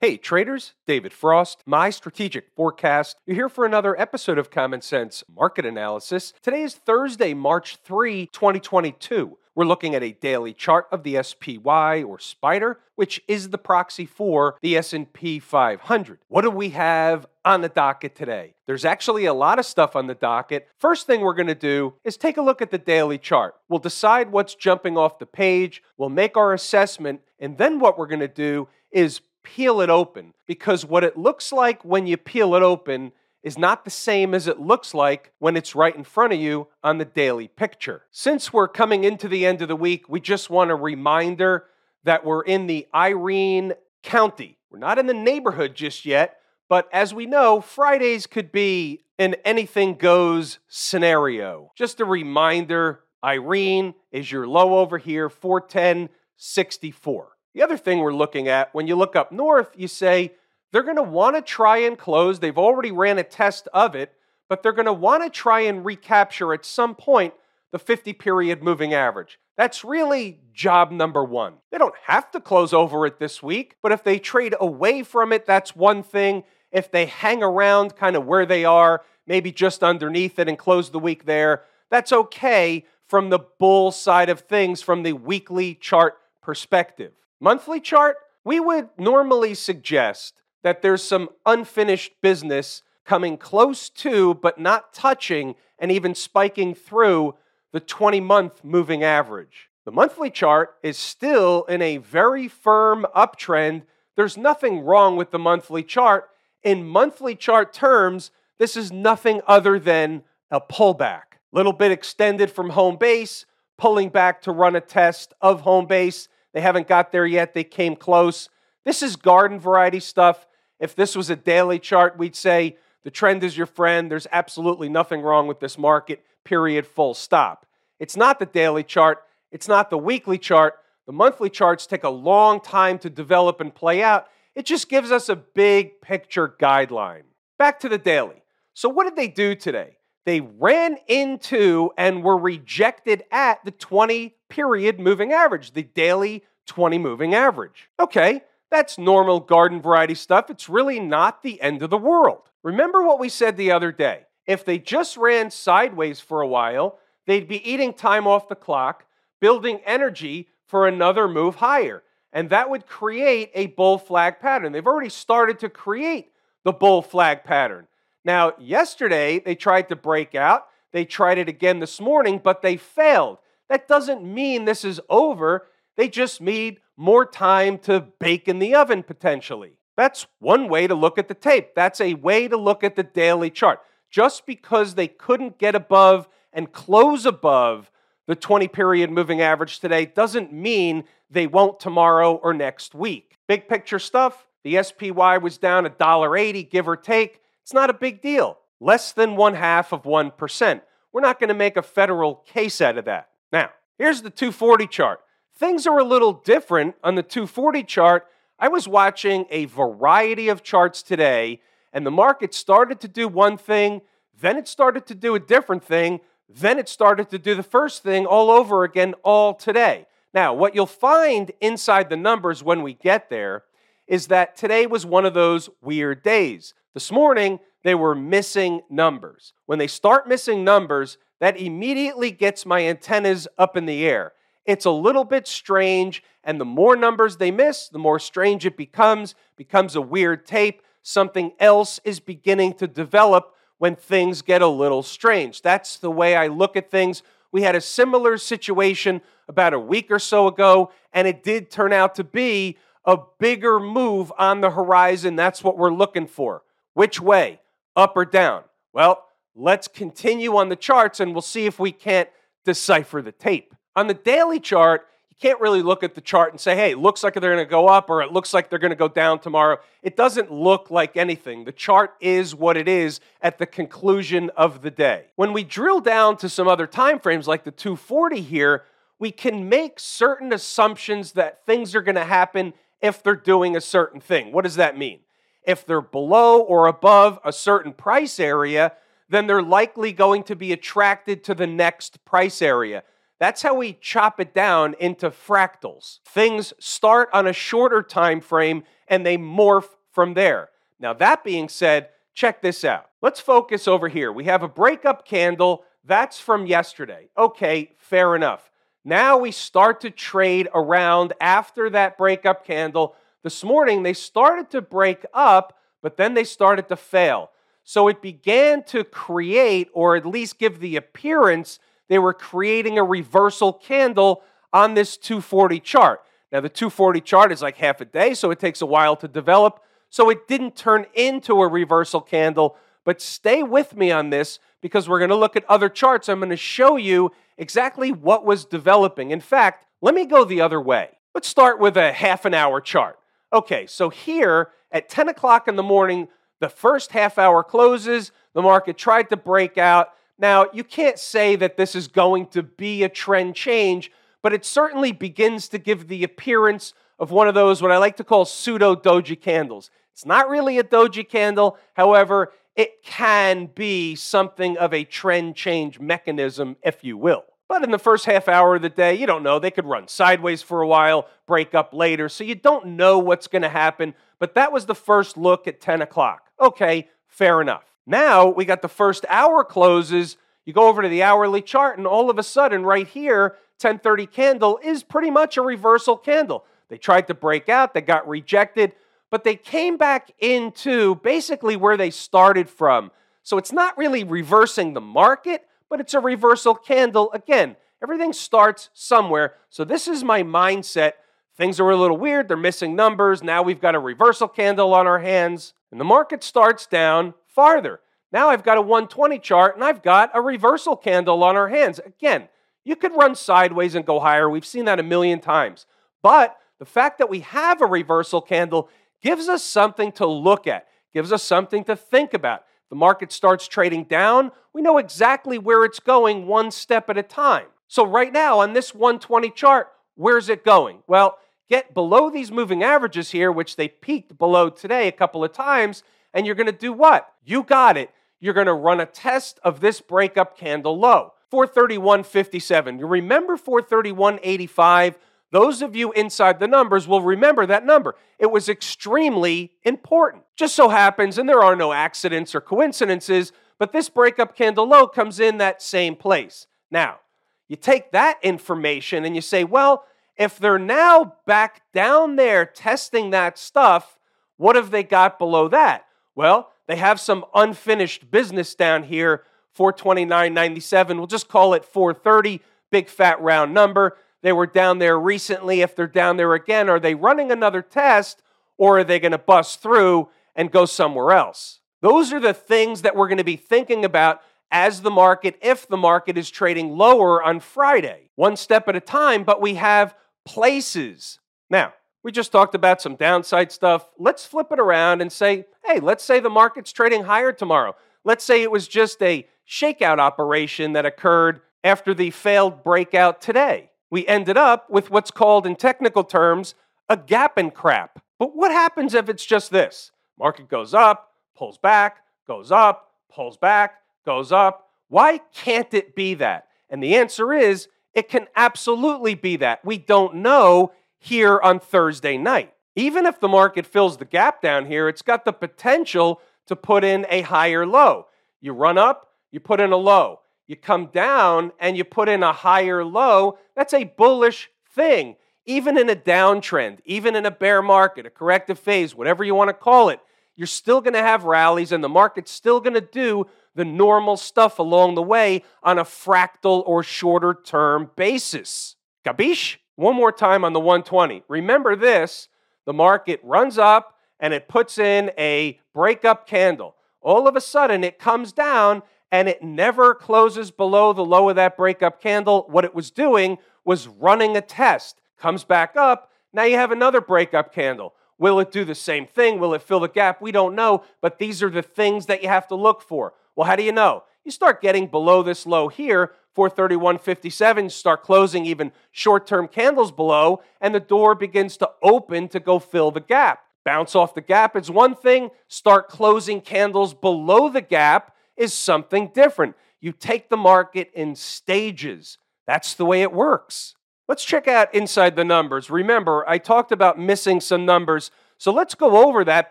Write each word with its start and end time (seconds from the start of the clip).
Hey 0.00 0.16
traders, 0.16 0.74
David 0.86 1.12
Frost, 1.12 1.64
my 1.66 1.90
strategic 1.90 2.50
forecast. 2.54 3.16
You're 3.26 3.34
here 3.34 3.48
for 3.48 3.66
another 3.66 4.00
episode 4.00 4.38
of 4.38 4.48
Common 4.48 4.80
Sense 4.80 5.24
Market 5.28 5.66
Analysis. 5.66 6.32
Today 6.40 6.62
is 6.62 6.76
Thursday, 6.76 7.34
March 7.34 7.78
3, 7.82 8.26
2022. 8.32 9.36
We're 9.56 9.64
looking 9.64 9.96
at 9.96 10.04
a 10.04 10.12
daily 10.12 10.52
chart 10.52 10.86
of 10.92 11.02
the 11.02 11.20
SPY 11.20 12.04
or 12.04 12.20
Spider, 12.20 12.78
which 12.94 13.20
is 13.26 13.48
the 13.48 13.58
proxy 13.58 14.06
for 14.06 14.56
the 14.62 14.76
S&P 14.76 15.40
500. 15.40 16.20
What 16.28 16.42
do 16.42 16.50
we 16.50 16.68
have 16.68 17.26
on 17.44 17.62
the 17.62 17.68
docket 17.68 18.14
today? 18.14 18.54
There's 18.68 18.84
actually 18.84 19.24
a 19.24 19.34
lot 19.34 19.58
of 19.58 19.66
stuff 19.66 19.96
on 19.96 20.06
the 20.06 20.14
docket. 20.14 20.68
First 20.78 21.08
thing 21.08 21.22
we're 21.22 21.34
going 21.34 21.48
to 21.48 21.56
do 21.56 21.94
is 22.04 22.16
take 22.16 22.36
a 22.36 22.42
look 22.42 22.62
at 22.62 22.70
the 22.70 22.78
daily 22.78 23.18
chart. 23.18 23.56
We'll 23.68 23.80
decide 23.80 24.30
what's 24.30 24.54
jumping 24.54 24.96
off 24.96 25.18
the 25.18 25.26
page, 25.26 25.82
we'll 25.96 26.08
make 26.08 26.36
our 26.36 26.52
assessment, 26.52 27.22
and 27.40 27.58
then 27.58 27.80
what 27.80 27.98
we're 27.98 28.06
going 28.06 28.20
to 28.20 28.28
do 28.28 28.68
is 28.92 29.20
peel 29.54 29.80
it 29.80 29.88
open 29.88 30.34
because 30.46 30.84
what 30.84 31.04
it 31.04 31.16
looks 31.16 31.52
like 31.52 31.84
when 31.84 32.06
you 32.06 32.16
peel 32.16 32.54
it 32.54 32.62
open 32.62 33.12
is 33.42 33.56
not 33.56 33.84
the 33.84 33.90
same 33.90 34.34
as 34.34 34.46
it 34.46 34.60
looks 34.60 34.92
like 34.92 35.32
when 35.38 35.56
it's 35.56 35.74
right 35.74 35.96
in 35.96 36.04
front 36.04 36.32
of 36.32 36.38
you 36.38 36.66
on 36.84 36.98
the 36.98 37.04
daily 37.04 37.48
picture. 37.48 38.02
Since 38.10 38.52
we're 38.52 38.68
coming 38.68 39.04
into 39.04 39.26
the 39.26 39.46
end 39.46 39.62
of 39.62 39.68
the 39.68 39.76
week, 39.76 40.08
we 40.08 40.20
just 40.20 40.50
want 40.50 40.70
a 40.70 40.74
reminder 40.74 41.64
that 42.04 42.24
we're 42.24 42.42
in 42.42 42.66
the 42.66 42.86
Irene 42.94 43.72
County. 44.02 44.58
We're 44.70 44.78
not 44.78 44.98
in 44.98 45.06
the 45.06 45.14
neighborhood 45.14 45.74
just 45.74 46.04
yet, 46.04 46.40
but 46.68 46.88
as 46.92 47.14
we 47.14 47.24
know, 47.24 47.60
Fridays 47.60 48.26
could 48.26 48.52
be 48.52 49.04
an 49.18 49.34
anything 49.44 49.94
goes 49.94 50.58
scenario. 50.68 51.72
Just 51.74 52.00
a 52.00 52.04
reminder 52.04 53.00
Irene 53.24 53.94
is 54.12 54.30
your 54.30 54.46
low 54.46 54.78
over 54.78 54.98
here, 54.98 55.30
410.64. 55.30 57.26
The 57.58 57.64
other 57.64 57.76
thing 57.76 57.98
we're 57.98 58.14
looking 58.14 58.46
at, 58.46 58.72
when 58.72 58.86
you 58.86 58.94
look 58.94 59.16
up 59.16 59.32
north, 59.32 59.72
you 59.74 59.88
say 59.88 60.32
they're 60.70 60.84
going 60.84 60.94
to 60.94 61.02
want 61.02 61.34
to 61.34 61.42
try 61.42 61.78
and 61.78 61.98
close. 61.98 62.38
They've 62.38 62.56
already 62.56 62.92
ran 62.92 63.18
a 63.18 63.24
test 63.24 63.66
of 63.74 63.96
it, 63.96 64.12
but 64.48 64.62
they're 64.62 64.70
going 64.70 64.86
to 64.86 64.92
want 64.92 65.24
to 65.24 65.28
try 65.28 65.62
and 65.62 65.84
recapture 65.84 66.54
at 66.54 66.64
some 66.64 66.94
point 66.94 67.34
the 67.72 67.80
50 67.80 68.12
period 68.12 68.62
moving 68.62 68.94
average. 68.94 69.40
That's 69.56 69.82
really 69.82 70.38
job 70.52 70.92
number 70.92 71.24
one. 71.24 71.54
They 71.72 71.78
don't 71.78 71.96
have 72.06 72.30
to 72.30 72.40
close 72.40 72.72
over 72.72 73.04
it 73.06 73.18
this 73.18 73.42
week, 73.42 73.74
but 73.82 73.90
if 73.90 74.04
they 74.04 74.20
trade 74.20 74.54
away 74.60 75.02
from 75.02 75.32
it, 75.32 75.44
that's 75.44 75.74
one 75.74 76.04
thing. 76.04 76.44
If 76.70 76.92
they 76.92 77.06
hang 77.06 77.42
around 77.42 77.96
kind 77.96 78.14
of 78.14 78.24
where 78.24 78.46
they 78.46 78.64
are, 78.64 79.02
maybe 79.26 79.50
just 79.50 79.82
underneath 79.82 80.38
it 80.38 80.48
and 80.48 80.56
close 80.56 80.90
the 80.90 81.00
week 81.00 81.24
there, 81.24 81.64
that's 81.90 82.12
okay 82.12 82.84
from 83.08 83.30
the 83.30 83.40
bull 83.40 83.90
side 83.90 84.28
of 84.28 84.42
things, 84.42 84.80
from 84.80 85.02
the 85.02 85.14
weekly 85.14 85.74
chart 85.74 86.18
perspective 86.40 87.14
monthly 87.40 87.80
chart, 87.80 88.16
we 88.44 88.60
would 88.60 88.88
normally 88.98 89.54
suggest 89.54 90.42
that 90.62 90.82
there's 90.82 91.02
some 91.02 91.28
unfinished 91.46 92.12
business 92.20 92.82
coming 93.04 93.36
close 93.36 93.88
to, 93.88 94.34
but 94.34 94.58
not 94.58 94.92
touching, 94.92 95.54
and 95.78 95.90
even 95.90 96.14
spiking 96.14 96.74
through 96.74 97.34
the 97.72 97.80
20 97.80 98.20
month 98.20 98.64
moving 98.64 99.02
average. 99.02 99.70
The 99.84 99.92
monthly 99.92 100.30
chart 100.30 100.76
is 100.82 100.98
still 100.98 101.64
in 101.64 101.80
a 101.80 101.96
very 101.96 102.48
firm 102.48 103.06
uptrend. 103.16 103.82
There's 104.16 104.36
nothing 104.36 104.80
wrong 104.80 105.16
with 105.16 105.30
the 105.30 105.38
monthly 105.38 105.82
chart. 105.82 106.28
In 106.62 106.86
monthly 106.86 107.34
chart 107.34 107.72
terms, 107.72 108.30
this 108.58 108.76
is 108.76 108.92
nothing 108.92 109.40
other 109.46 109.78
than 109.78 110.24
a 110.50 110.60
pullback. 110.60 111.38
Little 111.52 111.72
bit 111.72 111.90
extended 111.90 112.50
from 112.50 112.70
home 112.70 112.96
base, 112.96 113.46
pulling 113.78 114.10
back 114.10 114.42
to 114.42 114.52
run 114.52 114.76
a 114.76 114.80
test 114.80 115.32
of 115.40 115.62
home 115.62 115.86
base 115.86 116.28
they 116.52 116.60
haven't 116.60 116.88
got 116.88 117.12
there 117.12 117.26
yet. 117.26 117.54
They 117.54 117.64
came 117.64 117.96
close. 117.96 118.48
This 118.84 119.02
is 119.02 119.16
garden 119.16 119.58
variety 119.60 120.00
stuff. 120.00 120.46
If 120.80 120.94
this 120.94 121.16
was 121.16 121.30
a 121.30 121.36
daily 121.36 121.78
chart, 121.78 122.18
we'd 122.18 122.36
say 122.36 122.76
the 123.04 123.10
trend 123.10 123.44
is 123.44 123.56
your 123.56 123.66
friend. 123.66 124.10
There's 124.10 124.26
absolutely 124.32 124.88
nothing 124.88 125.20
wrong 125.20 125.46
with 125.46 125.60
this 125.60 125.76
market, 125.76 126.24
period, 126.44 126.86
full 126.86 127.14
stop. 127.14 127.66
It's 127.98 128.16
not 128.16 128.38
the 128.38 128.46
daily 128.46 128.84
chart. 128.84 129.24
It's 129.50 129.68
not 129.68 129.90
the 129.90 129.98
weekly 129.98 130.38
chart. 130.38 130.78
The 131.06 131.12
monthly 131.12 131.50
charts 131.50 131.86
take 131.86 132.04
a 132.04 132.10
long 132.10 132.60
time 132.60 132.98
to 133.00 133.10
develop 133.10 133.60
and 133.60 133.74
play 133.74 134.02
out. 134.02 134.26
It 134.54 134.66
just 134.66 134.88
gives 134.88 135.10
us 135.10 135.28
a 135.28 135.36
big 135.36 136.00
picture 136.00 136.54
guideline. 136.60 137.22
Back 137.58 137.80
to 137.80 137.88
the 137.88 137.98
daily. 137.98 138.42
So, 138.74 138.88
what 138.88 139.04
did 139.04 139.16
they 139.16 139.28
do 139.28 139.54
today? 139.54 139.97
They 140.28 140.42
ran 140.42 140.98
into 141.06 141.90
and 141.96 142.22
were 142.22 142.36
rejected 142.36 143.24
at 143.30 143.64
the 143.64 143.70
20 143.70 144.34
period 144.50 145.00
moving 145.00 145.32
average, 145.32 145.72
the 145.72 145.84
daily 145.84 146.44
20 146.66 146.98
moving 146.98 147.34
average. 147.34 147.88
Okay, 147.98 148.42
that's 148.70 148.98
normal 148.98 149.40
garden 149.40 149.80
variety 149.80 150.14
stuff. 150.14 150.50
It's 150.50 150.68
really 150.68 151.00
not 151.00 151.42
the 151.42 151.58
end 151.62 151.82
of 151.82 151.88
the 151.88 151.96
world. 151.96 152.50
Remember 152.62 153.02
what 153.02 153.18
we 153.18 153.30
said 153.30 153.56
the 153.56 153.72
other 153.72 153.90
day. 153.90 154.26
If 154.46 154.66
they 154.66 154.78
just 154.78 155.16
ran 155.16 155.50
sideways 155.50 156.20
for 156.20 156.42
a 156.42 156.46
while, 156.46 156.98
they'd 157.26 157.48
be 157.48 157.66
eating 157.66 157.94
time 157.94 158.26
off 158.26 158.50
the 158.50 158.54
clock, 158.54 159.06
building 159.40 159.80
energy 159.86 160.48
for 160.66 160.86
another 160.86 161.26
move 161.26 161.54
higher. 161.54 162.02
And 162.34 162.50
that 162.50 162.68
would 162.68 162.86
create 162.86 163.50
a 163.54 163.68
bull 163.68 163.96
flag 163.96 164.40
pattern. 164.40 164.72
They've 164.72 164.86
already 164.86 165.08
started 165.08 165.58
to 165.60 165.70
create 165.70 166.32
the 166.64 166.72
bull 166.72 167.00
flag 167.00 167.44
pattern. 167.44 167.86
Now, 168.28 168.52
yesterday 168.58 169.38
they 169.38 169.54
tried 169.54 169.88
to 169.88 169.96
break 169.96 170.34
out. 170.34 170.66
They 170.92 171.06
tried 171.06 171.38
it 171.38 171.48
again 171.48 171.78
this 171.78 171.98
morning, 171.98 172.42
but 172.44 172.60
they 172.60 172.76
failed. 172.76 173.38
That 173.70 173.88
doesn't 173.88 174.22
mean 174.22 174.66
this 174.66 174.84
is 174.84 175.00
over. 175.08 175.66
They 175.96 176.08
just 176.10 176.42
need 176.42 176.80
more 176.94 177.24
time 177.24 177.78
to 177.78 178.00
bake 178.20 178.46
in 178.46 178.58
the 178.58 178.74
oven 178.74 179.02
potentially. 179.02 179.78
That's 179.96 180.26
one 180.40 180.68
way 180.68 180.86
to 180.86 180.94
look 180.94 181.16
at 181.16 181.28
the 181.28 181.34
tape. 181.34 181.74
That's 181.74 182.02
a 182.02 182.12
way 182.12 182.48
to 182.48 182.58
look 182.58 182.84
at 182.84 182.96
the 182.96 183.02
daily 183.02 183.48
chart. 183.48 183.80
Just 184.10 184.44
because 184.44 184.94
they 184.94 185.08
couldn't 185.08 185.56
get 185.56 185.74
above 185.74 186.28
and 186.52 186.70
close 186.70 187.24
above 187.24 187.90
the 188.26 188.36
20 188.36 188.68
period 188.68 189.10
moving 189.10 189.40
average 189.40 189.80
today 189.80 190.04
doesn't 190.04 190.52
mean 190.52 191.04
they 191.30 191.46
won't 191.46 191.80
tomorrow 191.80 192.34
or 192.34 192.52
next 192.52 192.94
week. 192.94 193.38
Big 193.48 193.68
picture 193.68 193.98
stuff, 193.98 194.46
the 194.64 194.82
SPY 194.82 195.38
was 195.38 195.56
down 195.56 195.86
$1.80, 195.86 196.68
give 196.68 196.86
or 196.86 196.94
take. 196.94 197.40
It's 197.68 197.74
not 197.74 197.90
a 197.90 197.92
big 197.92 198.22
deal. 198.22 198.56
Less 198.80 199.12
than 199.12 199.36
one 199.36 199.52
half 199.52 199.92
of 199.92 200.04
1%. 200.04 200.80
We're 201.12 201.20
not 201.20 201.38
going 201.38 201.48
to 201.48 201.54
make 201.54 201.76
a 201.76 201.82
federal 201.82 202.36
case 202.36 202.80
out 202.80 202.96
of 202.96 203.04
that. 203.04 203.28
Now, 203.52 203.72
here's 203.98 204.22
the 204.22 204.30
240 204.30 204.86
chart. 204.86 205.20
Things 205.54 205.86
are 205.86 205.98
a 205.98 206.04
little 206.04 206.32
different 206.32 206.94
on 207.04 207.14
the 207.14 207.22
240 207.22 207.82
chart. 207.82 208.26
I 208.58 208.68
was 208.68 208.88
watching 208.88 209.44
a 209.50 209.66
variety 209.66 210.48
of 210.48 210.62
charts 210.62 211.02
today, 211.02 211.60
and 211.92 212.06
the 212.06 212.10
market 212.10 212.54
started 212.54 213.00
to 213.00 213.08
do 213.08 213.28
one 213.28 213.58
thing, 213.58 214.00
then 214.40 214.56
it 214.56 214.66
started 214.66 215.04
to 215.04 215.14
do 215.14 215.34
a 215.34 215.38
different 215.38 215.84
thing, 215.84 216.20
then 216.48 216.78
it 216.78 216.88
started 216.88 217.28
to 217.28 217.38
do 217.38 217.54
the 217.54 217.62
first 217.62 218.02
thing 218.02 218.24
all 218.24 218.50
over 218.50 218.82
again 218.82 219.12
all 219.22 219.52
today. 219.52 220.06
Now, 220.32 220.54
what 220.54 220.74
you'll 220.74 220.86
find 220.86 221.52
inside 221.60 222.08
the 222.08 222.16
numbers 222.16 222.64
when 222.64 222.80
we 222.80 222.94
get 222.94 223.28
there 223.28 223.64
is 224.08 224.28
that 224.28 224.56
today 224.56 224.86
was 224.86 225.06
one 225.06 225.24
of 225.24 225.34
those 225.34 225.68
weird 225.82 226.22
days. 226.22 226.74
This 226.94 227.12
morning, 227.12 227.60
they 227.84 227.94
were 227.94 228.14
missing 228.14 228.80
numbers. 228.90 229.52
When 229.66 229.78
they 229.78 229.86
start 229.86 230.26
missing 230.26 230.64
numbers, 230.64 231.18
that 231.40 231.60
immediately 231.60 232.30
gets 232.30 232.66
my 232.66 232.84
antennas 232.86 233.46
up 233.56 233.76
in 233.76 233.86
the 233.86 234.04
air. 234.04 234.32
It's 234.64 234.84
a 234.86 234.90
little 234.90 235.24
bit 235.24 235.46
strange, 235.46 236.22
and 236.42 236.60
the 236.60 236.64
more 236.64 236.96
numbers 236.96 237.36
they 237.36 237.50
miss, 237.50 237.88
the 237.88 237.98
more 237.98 238.18
strange 238.18 238.66
it 238.66 238.76
becomes, 238.76 239.34
becomes 239.56 239.94
a 239.94 240.02
weird 240.02 240.44
tape. 240.44 240.82
Something 241.02 241.52
else 241.60 242.00
is 242.04 242.20
beginning 242.20 242.74
to 242.74 242.86
develop 242.86 243.54
when 243.78 243.94
things 243.94 244.42
get 244.42 244.60
a 244.60 244.66
little 244.66 245.02
strange. 245.02 245.62
That's 245.62 245.98
the 245.98 246.10
way 246.10 246.34
I 246.34 246.48
look 246.48 246.76
at 246.76 246.90
things. 246.90 247.22
We 247.52 247.62
had 247.62 247.76
a 247.76 247.80
similar 247.80 248.36
situation 248.36 249.22
about 249.48 249.72
a 249.72 249.78
week 249.78 250.10
or 250.10 250.18
so 250.18 250.48
ago, 250.48 250.92
and 251.12 251.26
it 251.26 251.42
did 251.42 251.70
turn 251.70 251.92
out 251.92 252.16
to 252.16 252.24
be 252.24 252.76
a 253.08 253.18
bigger 253.38 253.80
move 253.80 254.30
on 254.38 254.60
the 254.60 254.70
horizon. 254.70 255.34
That's 255.34 255.64
what 255.64 255.78
we're 255.78 255.92
looking 255.92 256.26
for. 256.26 256.62
Which 256.92 257.20
way? 257.20 257.60
Up 257.96 258.12
or 258.14 258.26
down? 258.26 258.64
Well, 258.92 259.24
let's 259.56 259.88
continue 259.88 260.56
on 260.56 260.68
the 260.68 260.76
charts 260.76 261.18
and 261.18 261.32
we'll 261.32 261.40
see 261.40 261.64
if 261.64 261.78
we 261.78 261.90
can't 261.90 262.28
decipher 262.66 263.22
the 263.22 263.32
tape. 263.32 263.74
On 263.96 264.08
the 264.08 264.14
daily 264.14 264.60
chart, 264.60 265.06
you 265.30 265.36
can't 265.40 265.58
really 265.58 265.80
look 265.80 266.02
at 266.02 266.14
the 266.14 266.20
chart 266.20 266.52
and 266.52 266.60
say, 266.60 266.76
hey, 266.76 266.90
it 266.90 266.98
looks 266.98 267.24
like 267.24 267.32
they're 267.32 267.54
going 267.54 267.64
to 267.64 267.70
go 267.70 267.88
up 267.88 268.10
or 268.10 268.20
it 268.20 268.30
looks 268.30 268.52
like 268.52 268.68
they're 268.68 268.78
going 268.78 268.90
to 268.90 268.96
go 268.96 269.08
down 269.08 269.38
tomorrow. 269.38 269.78
It 270.02 270.14
doesn't 270.14 270.52
look 270.52 270.90
like 270.90 271.16
anything. 271.16 271.64
The 271.64 271.72
chart 271.72 272.14
is 272.20 272.54
what 272.54 272.76
it 272.76 272.88
is 272.88 273.20
at 273.40 273.56
the 273.56 273.66
conclusion 273.66 274.50
of 274.54 274.82
the 274.82 274.90
day. 274.90 275.28
When 275.34 275.54
we 275.54 275.64
drill 275.64 276.00
down 276.00 276.36
to 276.38 276.48
some 276.50 276.68
other 276.68 276.86
time 276.86 277.20
frames 277.20 277.48
like 277.48 277.64
the 277.64 277.70
240 277.70 278.42
here, 278.42 278.84
we 279.18 279.30
can 279.30 279.66
make 279.68 279.98
certain 279.98 280.52
assumptions 280.52 281.32
that 281.32 281.64
things 281.64 281.94
are 281.94 282.02
going 282.02 282.14
to 282.14 282.24
happen 282.24 282.74
if 283.00 283.22
they're 283.22 283.36
doing 283.36 283.76
a 283.76 283.80
certain 283.80 284.20
thing. 284.20 284.52
What 284.52 284.64
does 284.64 284.76
that 284.76 284.98
mean? 284.98 285.20
If 285.62 285.84
they're 285.84 286.00
below 286.00 286.60
or 286.60 286.86
above 286.86 287.38
a 287.44 287.52
certain 287.52 287.92
price 287.92 288.40
area, 288.40 288.92
then 289.28 289.46
they're 289.46 289.62
likely 289.62 290.12
going 290.12 290.42
to 290.44 290.56
be 290.56 290.72
attracted 290.72 291.44
to 291.44 291.54
the 291.54 291.66
next 291.66 292.24
price 292.24 292.62
area. 292.62 293.02
That's 293.38 293.62
how 293.62 293.74
we 293.74 293.92
chop 294.00 294.40
it 294.40 294.52
down 294.52 294.94
into 294.98 295.30
fractals. 295.30 296.18
Things 296.24 296.72
start 296.78 297.28
on 297.32 297.46
a 297.46 297.52
shorter 297.52 298.02
time 298.02 298.40
frame 298.40 298.82
and 299.06 299.24
they 299.24 299.36
morph 299.36 299.88
from 300.10 300.34
there. 300.34 300.70
Now, 300.98 301.12
that 301.14 301.44
being 301.44 301.68
said, 301.68 302.08
check 302.34 302.62
this 302.62 302.84
out. 302.84 303.10
Let's 303.22 303.40
focus 303.40 303.86
over 303.86 304.08
here. 304.08 304.32
We 304.32 304.44
have 304.44 304.62
a 304.62 304.68
breakup 304.68 305.24
candle. 305.26 305.84
That's 306.04 306.40
from 306.40 306.66
yesterday. 306.66 307.28
Okay, 307.36 307.94
fair 307.98 308.34
enough. 308.34 308.70
Now 309.08 309.38
we 309.38 309.52
start 309.52 310.02
to 310.02 310.10
trade 310.10 310.68
around 310.74 311.32
after 311.40 311.88
that 311.88 312.18
breakup 312.18 312.66
candle. 312.66 313.16
This 313.42 313.64
morning, 313.64 314.02
they 314.02 314.12
started 314.12 314.68
to 314.72 314.82
break 314.82 315.24
up, 315.32 315.78
but 316.02 316.18
then 316.18 316.34
they 316.34 316.44
started 316.44 316.90
to 316.90 316.96
fail. 316.96 317.50
So 317.84 318.08
it 318.08 318.20
began 318.20 318.82
to 318.84 319.04
create, 319.04 319.88
or 319.94 320.14
at 320.14 320.26
least 320.26 320.58
give 320.58 320.80
the 320.80 320.96
appearance, 320.96 321.78
they 322.08 322.18
were 322.18 322.34
creating 322.34 322.98
a 322.98 323.02
reversal 323.02 323.72
candle 323.72 324.42
on 324.74 324.92
this 324.92 325.16
240 325.16 325.80
chart. 325.80 326.20
Now, 326.52 326.60
the 326.60 326.68
240 326.68 327.22
chart 327.22 327.50
is 327.50 327.62
like 327.62 327.78
half 327.78 328.02
a 328.02 328.04
day, 328.04 328.34
so 328.34 328.50
it 328.50 328.58
takes 328.58 328.82
a 328.82 328.86
while 328.86 329.16
to 329.16 329.28
develop. 329.28 329.80
So 330.10 330.28
it 330.28 330.46
didn't 330.46 330.76
turn 330.76 331.06
into 331.14 331.62
a 331.62 331.66
reversal 331.66 332.20
candle, 332.20 332.76
but 333.08 333.22
stay 333.22 333.62
with 333.62 333.96
me 333.96 334.10
on 334.10 334.28
this 334.28 334.58
because 334.82 335.08
we're 335.08 335.18
going 335.18 335.30
to 335.30 335.34
look 335.34 335.56
at 335.56 335.64
other 335.64 335.88
charts. 335.88 336.28
I'm 336.28 336.40
going 336.40 336.50
to 336.50 336.58
show 336.58 336.96
you 336.96 337.32
exactly 337.56 338.12
what 338.12 338.44
was 338.44 338.66
developing. 338.66 339.30
In 339.30 339.40
fact, 339.40 339.86
let 340.02 340.14
me 340.14 340.26
go 340.26 340.44
the 340.44 340.60
other 340.60 340.78
way. 340.78 341.08
Let's 341.34 341.48
start 341.48 341.80
with 341.80 341.96
a 341.96 342.12
half 342.12 342.44
an 342.44 342.52
hour 342.52 342.82
chart. 342.82 343.18
Okay, 343.50 343.86
so 343.86 344.10
here 344.10 344.72
at 344.92 345.08
10 345.08 345.30
o'clock 345.30 345.68
in 345.68 345.76
the 345.76 345.82
morning, 345.82 346.28
the 346.60 346.68
first 346.68 347.12
half 347.12 347.38
hour 347.38 347.64
closes, 347.64 348.30
the 348.52 348.60
market 348.60 348.98
tried 348.98 349.30
to 349.30 349.38
break 349.38 349.78
out. 349.78 350.12
Now, 350.38 350.66
you 350.74 350.84
can't 350.84 351.18
say 351.18 351.56
that 351.56 351.78
this 351.78 351.94
is 351.94 352.08
going 352.08 352.48
to 352.48 352.62
be 352.62 353.04
a 353.04 353.08
trend 353.08 353.54
change, 353.54 354.12
but 354.42 354.52
it 354.52 354.66
certainly 354.66 355.12
begins 355.12 355.68
to 355.68 355.78
give 355.78 356.08
the 356.08 356.24
appearance 356.24 356.92
of 357.18 357.30
one 357.30 357.48
of 357.48 357.54
those, 357.54 357.80
what 357.80 357.90
I 357.90 357.96
like 357.96 358.18
to 358.18 358.24
call 358.24 358.44
pseudo 358.44 358.94
doji 358.94 359.40
candles. 359.40 359.90
It's 360.12 360.26
not 360.26 360.50
really 360.50 360.78
a 360.78 360.84
doji 360.84 361.26
candle, 361.26 361.78
however, 361.94 362.52
it 362.78 363.02
can 363.02 363.66
be 363.66 364.14
something 364.14 364.78
of 364.78 364.94
a 364.94 365.02
trend 365.02 365.56
change 365.56 365.98
mechanism, 365.98 366.76
if 366.80 367.02
you 367.02 367.18
will. 367.18 367.42
But 367.68 367.82
in 367.82 367.90
the 367.90 367.98
first 367.98 368.24
half 368.24 368.46
hour 368.46 368.76
of 368.76 368.82
the 368.82 368.88
day, 368.88 369.16
you 369.16 369.26
don't 369.26 369.42
know. 369.42 369.58
They 369.58 369.72
could 369.72 369.84
run 369.84 370.06
sideways 370.06 370.62
for 370.62 370.80
a 370.80 370.86
while, 370.86 371.26
break 371.44 371.74
up 371.74 371.92
later, 371.92 372.28
so 372.28 372.44
you 372.44 372.54
don't 372.54 372.96
know 372.96 373.18
what's 373.18 373.48
going 373.48 373.62
to 373.62 373.68
happen. 373.68 374.14
But 374.38 374.54
that 374.54 374.70
was 374.70 374.86
the 374.86 374.94
first 374.94 375.36
look 375.36 375.66
at 375.66 375.80
10 375.80 376.02
o'clock. 376.02 376.50
Okay, 376.60 377.08
fair 377.26 377.60
enough. 377.60 377.82
Now 378.06 378.46
we 378.46 378.64
got 378.64 378.80
the 378.80 378.88
first 378.88 379.26
hour 379.28 379.64
closes. 379.64 380.36
You 380.64 380.72
go 380.72 380.88
over 380.88 381.02
to 381.02 381.08
the 381.08 381.24
hourly 381.24 381.62
chart, 381.62 381.98
and 381.98 382.06
all 382.06 382.30
of 382.30 382.38
a 382.38 382.44
sudden, 382.44 382.84
right 382.84 383.08
here, 383.08 383.56
1030 383.80 384.26
candle 384.26 384.78
is 384.84 385.02
pretty 385.02 385.32
much 385.32 385.56
a 385.56 385.62
reversal 385.62 386.16
candle. 386.16 386.64
They 386.88 386.96
tried 386.96 387.26
to 387.26 387.34
break 387.34 387.68
out, 387.68 387.92
they 387.92 388.02
got 388.02 388.28
rejected 388.28 388.92
but 389.30 389.44
they 389.44 389.56
came 389.56 389.96
back 389.96 390.32
into 390.38 391.16
basically 391.16 391.76
where 391.76 391.96
they 391.96 392.10
started 392.10 392.68
from. 392.68 393.10
So 393.42 393.58
it's 393.58 393.72
not 393.72 393.96
really 393.96 394.24
reversing 394.24 394.94
the 394.94 395.00
market, 395.00 395.66
but 395.88 396.00
it's 396.00 396.14
a 396.14 396.20
reversal 396.20 396.74
candle. 396.74 397.30
Again, 397.32 397.76
everything 398.02 398.32
starts 398.32 398.90
somewhere. 398.94 399.54
So 399.70 399.84
this 399.84 400.08
is 400.08 400.22
my 400.24 400.42
mindset. 400.42 401.12
Things 401.56 401.80
are 401.80 401.90
a 401.90 401.96
little 401.96 402.16
weird. 402.16 402.48
They're 402.48 402.56
missing 402.56 402.94
numbers. 402.94 403.42
Now 403.42 403.62
we've 403.62 403.80
got 403.80 403.94
a 403.94 403.98
reversal 403.98 404.48
candle 404.48 404.94
on 404.94 405.06
our 405.06 405.18
hands, 405.18 405.74
and 405.90 406.00
the 406.00 406.04
market 406.04 406.44
starts 406.44 406.86
down 406.86 407.34
farther. 407.46 408.00
Now 408.30 408.50
I've 408.50 408.62
got 408.62 408.78
a 408.78 408.82
120 408.82 409.38
chart 409.38 409.74
and 409.74 409.82
I've 409.82 410.02
got 410.02 410.30
a 410.34 410.40
reversal 410.40 410.96
candle 410.96 411.42
on 411.42 411.56
our 411.56 411.68
hands. 411.68 411.98
Again, 411.98 412.48
you 412.84 412.94
could 412.94 413.16
run 413.16 413.34
sideways 413.34 413.94
and 413.94 414.04
go 414.04 414.20
higher. 414.20 414.48
We've 414.48 414.66
seen 414.66 414.84
that 414.84 415.00
a 415.00 415.02
million 415.02 415.40
times. 415.40 415.86
But 416.22 416.56
the 416.78 416.84
fact 416.84 417.18
that 417.18 417.30
we 417.30 417.40
have 417.40 417.80
a 417.80 417.86
reversal 417.86 418.40
candle 418.40 418.88
gives 419.22 419.48
us 419.48 419.62
something 419.62 420.12
to 420.12 420.26
look 420.26 420.66
at, 420.66 420.86
gives 421.12 421.32
us 421.32 421.42
something 421.42 421.84
to 421.84 421.96
think 421.96 422.34
about. 422.34 422.64
The 422.90 422.96
market 422.96 423.32
starts 423.32 423.68
trading 423.68 424.04
down, 424.04 424.52
we 424.72 424.82
know 424.82 424.98
exactly 424.98 425.58
where 425.58 425.84
it's 425.84 426.00
going 426.00 426.46
one 426.46 426.70
step 426.70 427.10
at 427.10 427.18
a 427.18 427.22
time. 427.22 427.66
So, 427.88 428.06
right 428.06 428.32
now 428.32 428.60
on 428.60 428.74
this 428.74 428.94
120 428.94 429.50
chart, 429.50 429.88
where's 430.14 430.48
it 430.48 430.64
going? 430.64 431.02
Well, 431.06 431.38
get 431.68 431.94
below 431.94 432.30
these 432.30 432.52
moving 432.52 432.82
averages 432.82 433.30
here, 433.30 433.50
which 433.50 433.76
they 433.76 433.88
peaked 433.88 434.38
below 434.38 434.70
today 434.70 435.08
a 435.08 435.12
couple 435.12 435.42
of 435.42 435.52
times, 435.52 436.02
and 436.32 436.46
you're 436.46 436.54
to 436.66 436.72
do 436.72 436.92
what? 436.92 437.32
You 437.44 437.62
got 437.62 437.96
it. 437.96 438.10
You're 438.40 438.54
to 438.66 438.74
run 438.74 439.00
a 439.00 439.06
test 439.06 439.58
of 439.64 439.80
this 439.80 440.00
breakup 440.00 440.56
candle 440.56 440.98
low. 440.98 441.32
431.57. 441.52 442.98
You 442.98 443.06
remember 443.06 443.56
431.85 443.56 445.14
those 445.50 445.80
of 445.82 445.96
you 445.96 446.12
inside 446.12 446.60
the 446.60 446.68
numbers 446.68 447.08
will 447.08 447.22
remember 447.22 447.64
that 447.66 447.86
number. 447.86 448.16
It 448.38 448.50
was 448.50 448.68
extremely 448.68 449.72
important. 449.82 450.44
Just 450.56 450.74
so 450.74 450.88
happens, 450.88 451.38
and 451.38 451.48
there 451.48 451.62
are 451.62 451.76
no 451.76 451.92
accidents 451.92 452.54
or 452.54 452.60
coincidences, 452.60 453.52
but 453.78 453.92
this 453.92 454.08
breakup 454.08 454.54
candle 454.54 454.86
low 454.86 455.06
comes 455.06 455.40
in 455.40 455.58
that 455.58 455.80
same 455.80 456.16
place. 456.16 456.66
Now, 456.90 457.20
you 457.68 457.76
take 457.76 458.12
that 458.12 458.38
information 458.42 459.24
and 459.24 459.34
you 459.34 459.42
say, 459.42 459.64
well, 459.64 460.04
if 460.36 460.58
they're 460.58 460.78
now 460.78 461.34
back 461.46 461.82
down 461.92 462.36
there 462.36 462.64
testing 462.64 463.30
that 463.30 463.58
stuff, 463.58 464.18
what 464.56 464.76
have 464.76 464.90
they 464.90 465.02
got 465.02 465.38
below 465.38 465.68
that? 465.68 466.06
Well, 466.34 466.70
they 466.86 466.96
have 466.96 467.20
some 467.20 467.44
unfinished 467.54 468.30
business 468.30 468.74
down 468.74 469.04
here, 469.04 469.44
429.97. 469.76 471.16
We'll 471.16 471.26
just 471.26 471.48
call 471.48 471.74
it 471.74 471.84
430, 471.84 472.60
big 472.90 473.08
fat 473.08 473.40
round 473.40 473.74
number. 473.74 474.16
They 474.42 474.52
were 474.52 474.66
down 474.66 474.98
there 474.98 475.18
recently. 475.18 475.80
If 475.80 475.96
they're 475.96 476.06
down 476.06 476.36
there 476.36 476.54
again, 476.54 476.88
are 476.88 477.00
they 477.00 477.14
running 477.14 477.50
another 477.50 477.82
test 477.82 478.42
or 478.76 479.00
are 479.00 479.04
they 479.04 479.18
going 479.18 479.32
to 479.32 479.38
bust 479.38 479.82
through 479.82 480.28
and 480.54 480.70
go 480.70 480.84
somewhere 480.84 481.32
else? 481.32 481.80
Those 482.00 482.32
are 482.32 482.40
the 482.40 482.54
things 482.54 483.02
that 483.02 483.16
we're 483.16 483.28
going 483.28 483.38
to 483.38 483.44
be 483.44 483.56
thinking 483.56 484.04
about 484.04 484.40
as 484.70 485.00
the 485.00 485.10
market, 485.10 485.58
if 485.62 485.88
the 485.88 485.96
market 485.96 486.36
is 486.36 486.50
trading 486.50 486.96
lower 486.96 487.42
on 487.42 487.58
Friday, 487.58 488.30
one 488.36 488.56
step 488.56 488.86
at 488.86 488.94
a 488.96 489.00
time, 489.00 489.42
but 489.42 489.60
we 489.60 489.74
have 489.74 490.14
places. 490.44 491.40
Now, 491.70 491.94
we 492.22 492.32
just 492.32 492.52
talked 492.52 492.74
about 492.74 493.00
some 493.00 493.16
downside 493.16 493.72
stuff. 493.72 494.08
Let's 494.18 494.44
flip 494.44 494.68
it 494.70 494.78
around 494.78 495.22
and 495.22 495.32
say, 495.32 495.64
hey, 495.84 496.00
let's 496.00 496.22
say 496.22 496.38
the 496.38 496.50
market's 496.50 496.92
trading 496.92 497.24
higher 497.24 497.52
tomorrow. 497.52 497.96
Let's 498.24 498.44
say 498.44 498.62
it 498.62 498.70
was 498.70 498.86
just 498.86 499.22
a 499.22 499.48
shakeout 499.66 500.18
operation 500.18 500.92
that 500.92 501.06
occurred 501.06 501.60
after 501.82 502.12
the 502.12 502.30
failed 502.30 502.84
breakout 502.84 503.40
today 503.40 503.90
we 504.10 504.26
ended 504.26 504.56
up 504.56 504.88
with 504.90 505.10
what's 505.10 505.30
called, 505.30 505.66
in 505.66 505.76
technical 505.76 506.24
terms, 506.24 506.74
a 507.08 507.16
gap 507.16 507.56
and 507.56 507.72
crap. 507.72 508.22
But 508.38 508.54
what 508.56 508.70
happens 508.70 509.14
if 509.14 509.28
it's 509.28 509.44
just 509.44 509.70
this? 509.70 510.12
Market 510.38 510.68
goes 510.68 510.94
up, 510.94 511.32
pulls 511.56 511.78
back, 511.78 512.18
goes 512.46 512.70
up, 512.70 513.12
pulls 513.30 513.56
back, 513.56 513.96
goes 514.24 514.52
up. 514.52 514.88
Why 515.08 515.40
can't 515.52 515.92
it 515.92 516.14
be 516.14 516.34
that? 516.34 516.68
And 516.88 517.02
the 517.02 517.16
answer 517.16 517.52
is 517.52 517.88
it 518.14 518.28
can 518.28 518.46
absolutely 518.56 519.34
be 519.34 519.56
that. 519.56 519.84
We 519.84 519.98
don't 519.98 520.36
know 520.36 520.92
here 521.18 521.60
on 521.60 521.80
Thursday 521.80 522.38
night. 522.38 522.72
Even 522.96 523.26
if 523.26 523.40
the 523.40 523.48
market 523.48 523.86
fills 523.86 524.16
the 524.16 524.24
gap 524.24 524.60
down 524.60 524.86
here, 524.86 525.08
it's 525.08 525.22
got 525.22 525.44
the 525.44 525.52
potential 525.52 526.40
to 526.66 526.76
put 526.76 527.04
in 527.04 527.26
a 527.28 527.42
higher 527.42 527.86
low. 527.86 528.26
You 528.60 528.72
run 528.72 528.98
up, 528.98 529.28
you 529.50 529.60
put 529.60 529.80
in 529.80 529.92
a 529.92 529.96
low 529.96 530.40
you 530.68 530.76
come 530.76 531.06
down 531.06 531.72
and 531.80 531.96
you 531.96 532.04
put 532.04 532.28
in 532.28 532.42
a 532.42 532.52
higher 532.52 533.04
low, 533.04 533.58
that's 533.74 533.94
a 533.94 534.04
bullish 534.04 534.70
thing. 534.94 535.34
Even 535.64 535.98
in 535.98 536.08
a 536.08 536.16
downtrend, 536.16 536.98
even 537.04 537.34
in 537.34 537.44
a 537.44 537.50
bear 537.50 537.82
market, 537.82 538.26
a 538.26 538.30
corrective 538.30 538.78
phase, 538.78 539.14
whatever 539.14 539.42
you 539.42 539.54
want 539.54 539.68
to 539.68 539.74
call 539.74 540.10
it, 540.10 540.20
you're 540.56 540.66
still 540.66 541.00
going 541.00 541.14
to 541.14 541.22
have 541.22 541.44
rallies 541.44 541.92
and 541.92 542.04
the 542.04 542.08
market's 542.08 542.50
still 542.50 542.80
going 542.80 542.94
to 542.94 543.00
do 543.00 543.46
the 543.74 543.84
normal 543.84 544.36
stuff 544.36 544.78
along 544.78 545.14
the 545.14 545.22
way 545.22 545.62
on 545.82 545.98
a 545.98 546.04
fractal 546.04 546.82
or 546.86 547.02
shorter 547.02 547.56
term 547.64 548.10
basis. 548.16 548.96
Gabish? 549.24 549.76
One 549.96 550.14
more 550.14 550.32
time 550.32 550.64
on 550.64 550.74
the 550.74 550.80
120. 550.80 551.42
Remember 551.48 551.96
this 551.96 552.48
the 552.86 552.92
market 552.92 553.40
runs 553.42 553.78
up 553.78 554.14
and 554.40 554.54
it 554.54 554.68
puts 554.68 554.98
in 554.98 555.30
a 555.38 555.78
breakup 555.92 556.46
candle. 556.46 556.94
All 557.20 557.48
of 557.48 557.56
a 557.56 557.60
sudden, 557.60 558.04
it 558.04 558.18
comes 558.18 558.52
down 558.52 559.02
and 559.30 559.48
it 559.48 559.62
never 559.62 560.14
closes 560.14 560.70
below 560.70 561.12
the 561.12 561.24
low 561.24 561.48
of 561.48 561.56
that 561.56 561.76
breakup 561.76 562.20
candle. 562.20 562.66
What 562.68 562.84
it 562.84 562.94
was 562.94 563.10
doing 563.10 563.58
was 563.84 564.08
running 564.08 564.56
a 564.56 564.60
test. 564.60 565.20
Comes 565.38 565.64
back 565.64 565.96
up, 565.96 566.32
now 566.52 566.64
you 566.64 566.76
have 566.76 566.90
another 566.90 567.20
breakup 567.20 567.72
candle. 567.72 568.14
Will 568.38 568.60
it 568.60 568.70
do 568.70 568.84
the 568.84 568.94
same 568.94 569.26
thing? 569.26 569.58
Will 569.58 569.74
it 569.74 569.82
fill 569.82 570.00
the 570.00 570.08
gap? 570.08 570.40
We 570.40 570.52
don't 570.52 570.74
know, 570.74 571.04
but 571.20 571.38
these 571.38 571.62
are 571.62 571.70
the 571.70 571.82
things 571.82 572.26
that 572.26 572.42
you 572.42 572.48
have 572.48 572.68
to 572.68 572.74
look 572.74 573.02
for. 573.02 573.34
Well, 573.54 573.66
how 573.66 573.76
do 573.76 573.82
you 573.82 573.92
know? 573.92 574.24
You 574.44 574.52
start 574.52 574.80
getting 574.80 575.08
below 575.08 575.42
this 575.42 575.66
low 575.66 575.88
here, 575.88 576.32
431.57, 576.56 577.90
start 577.90 578.22
closing 578.22 578.64
even 578.64 578.92
short 579.10 579.46
term 579.46 579.68
candles 579.68 580.12
below, 580.12 580.62
and 580.80 580.94
the 580.94 581.00
door 581.00 581.34
begins 581.34 581.76
to 581.78 581.90
open 582.02 582.48
to 582.48 582.60
go 582.60 582.78
fill 582.78 583.10
the 583.10 583.20
gap. 583.20 583.64
Bounce 583.84 584.14
off 584.14 584.34
the 584.34 584.40
gap 584.40 584.76
is 584.76 584.90
one 584.90 585.14
thing, 585.14 585.50
start 585.66 586.08
closing 586.08 586.60
candles 586.60 587.14
below 587.14 587.68
the 587.68 587.80
gap 587.80 588.34
is 588.58 588.72
something 588.72 589.30
different. 589.34 589.76
You 590.00 590.12
take 590.12 590.48
the 590.48 590.56
market 590.56 591.10
in 591.14 591.34
stages. 591.34 592.38
That's 592.66 592.94
the 592.94 593.04
way 593.04 593.22
it 593.22 593.32
works. 593.32 593.94
Let's 594.28 594.44
check 594.44 594.68
out 594.68 594.94
inside 594.94 595.36
the 595.36 595.44
numbers. 595.44 595.88
Remember, 595.88 596.44
I 596.46 596.58
talked 596.58 596.92
about 596.92 597.18
missing 597.18 597.60
some 597.60 597.86
numbers. 597.86 598.30
So 598.58 598.72
let's 598.72 598.94
go 598.94 599.26
over 599.26 599.44
that 599.44 599.70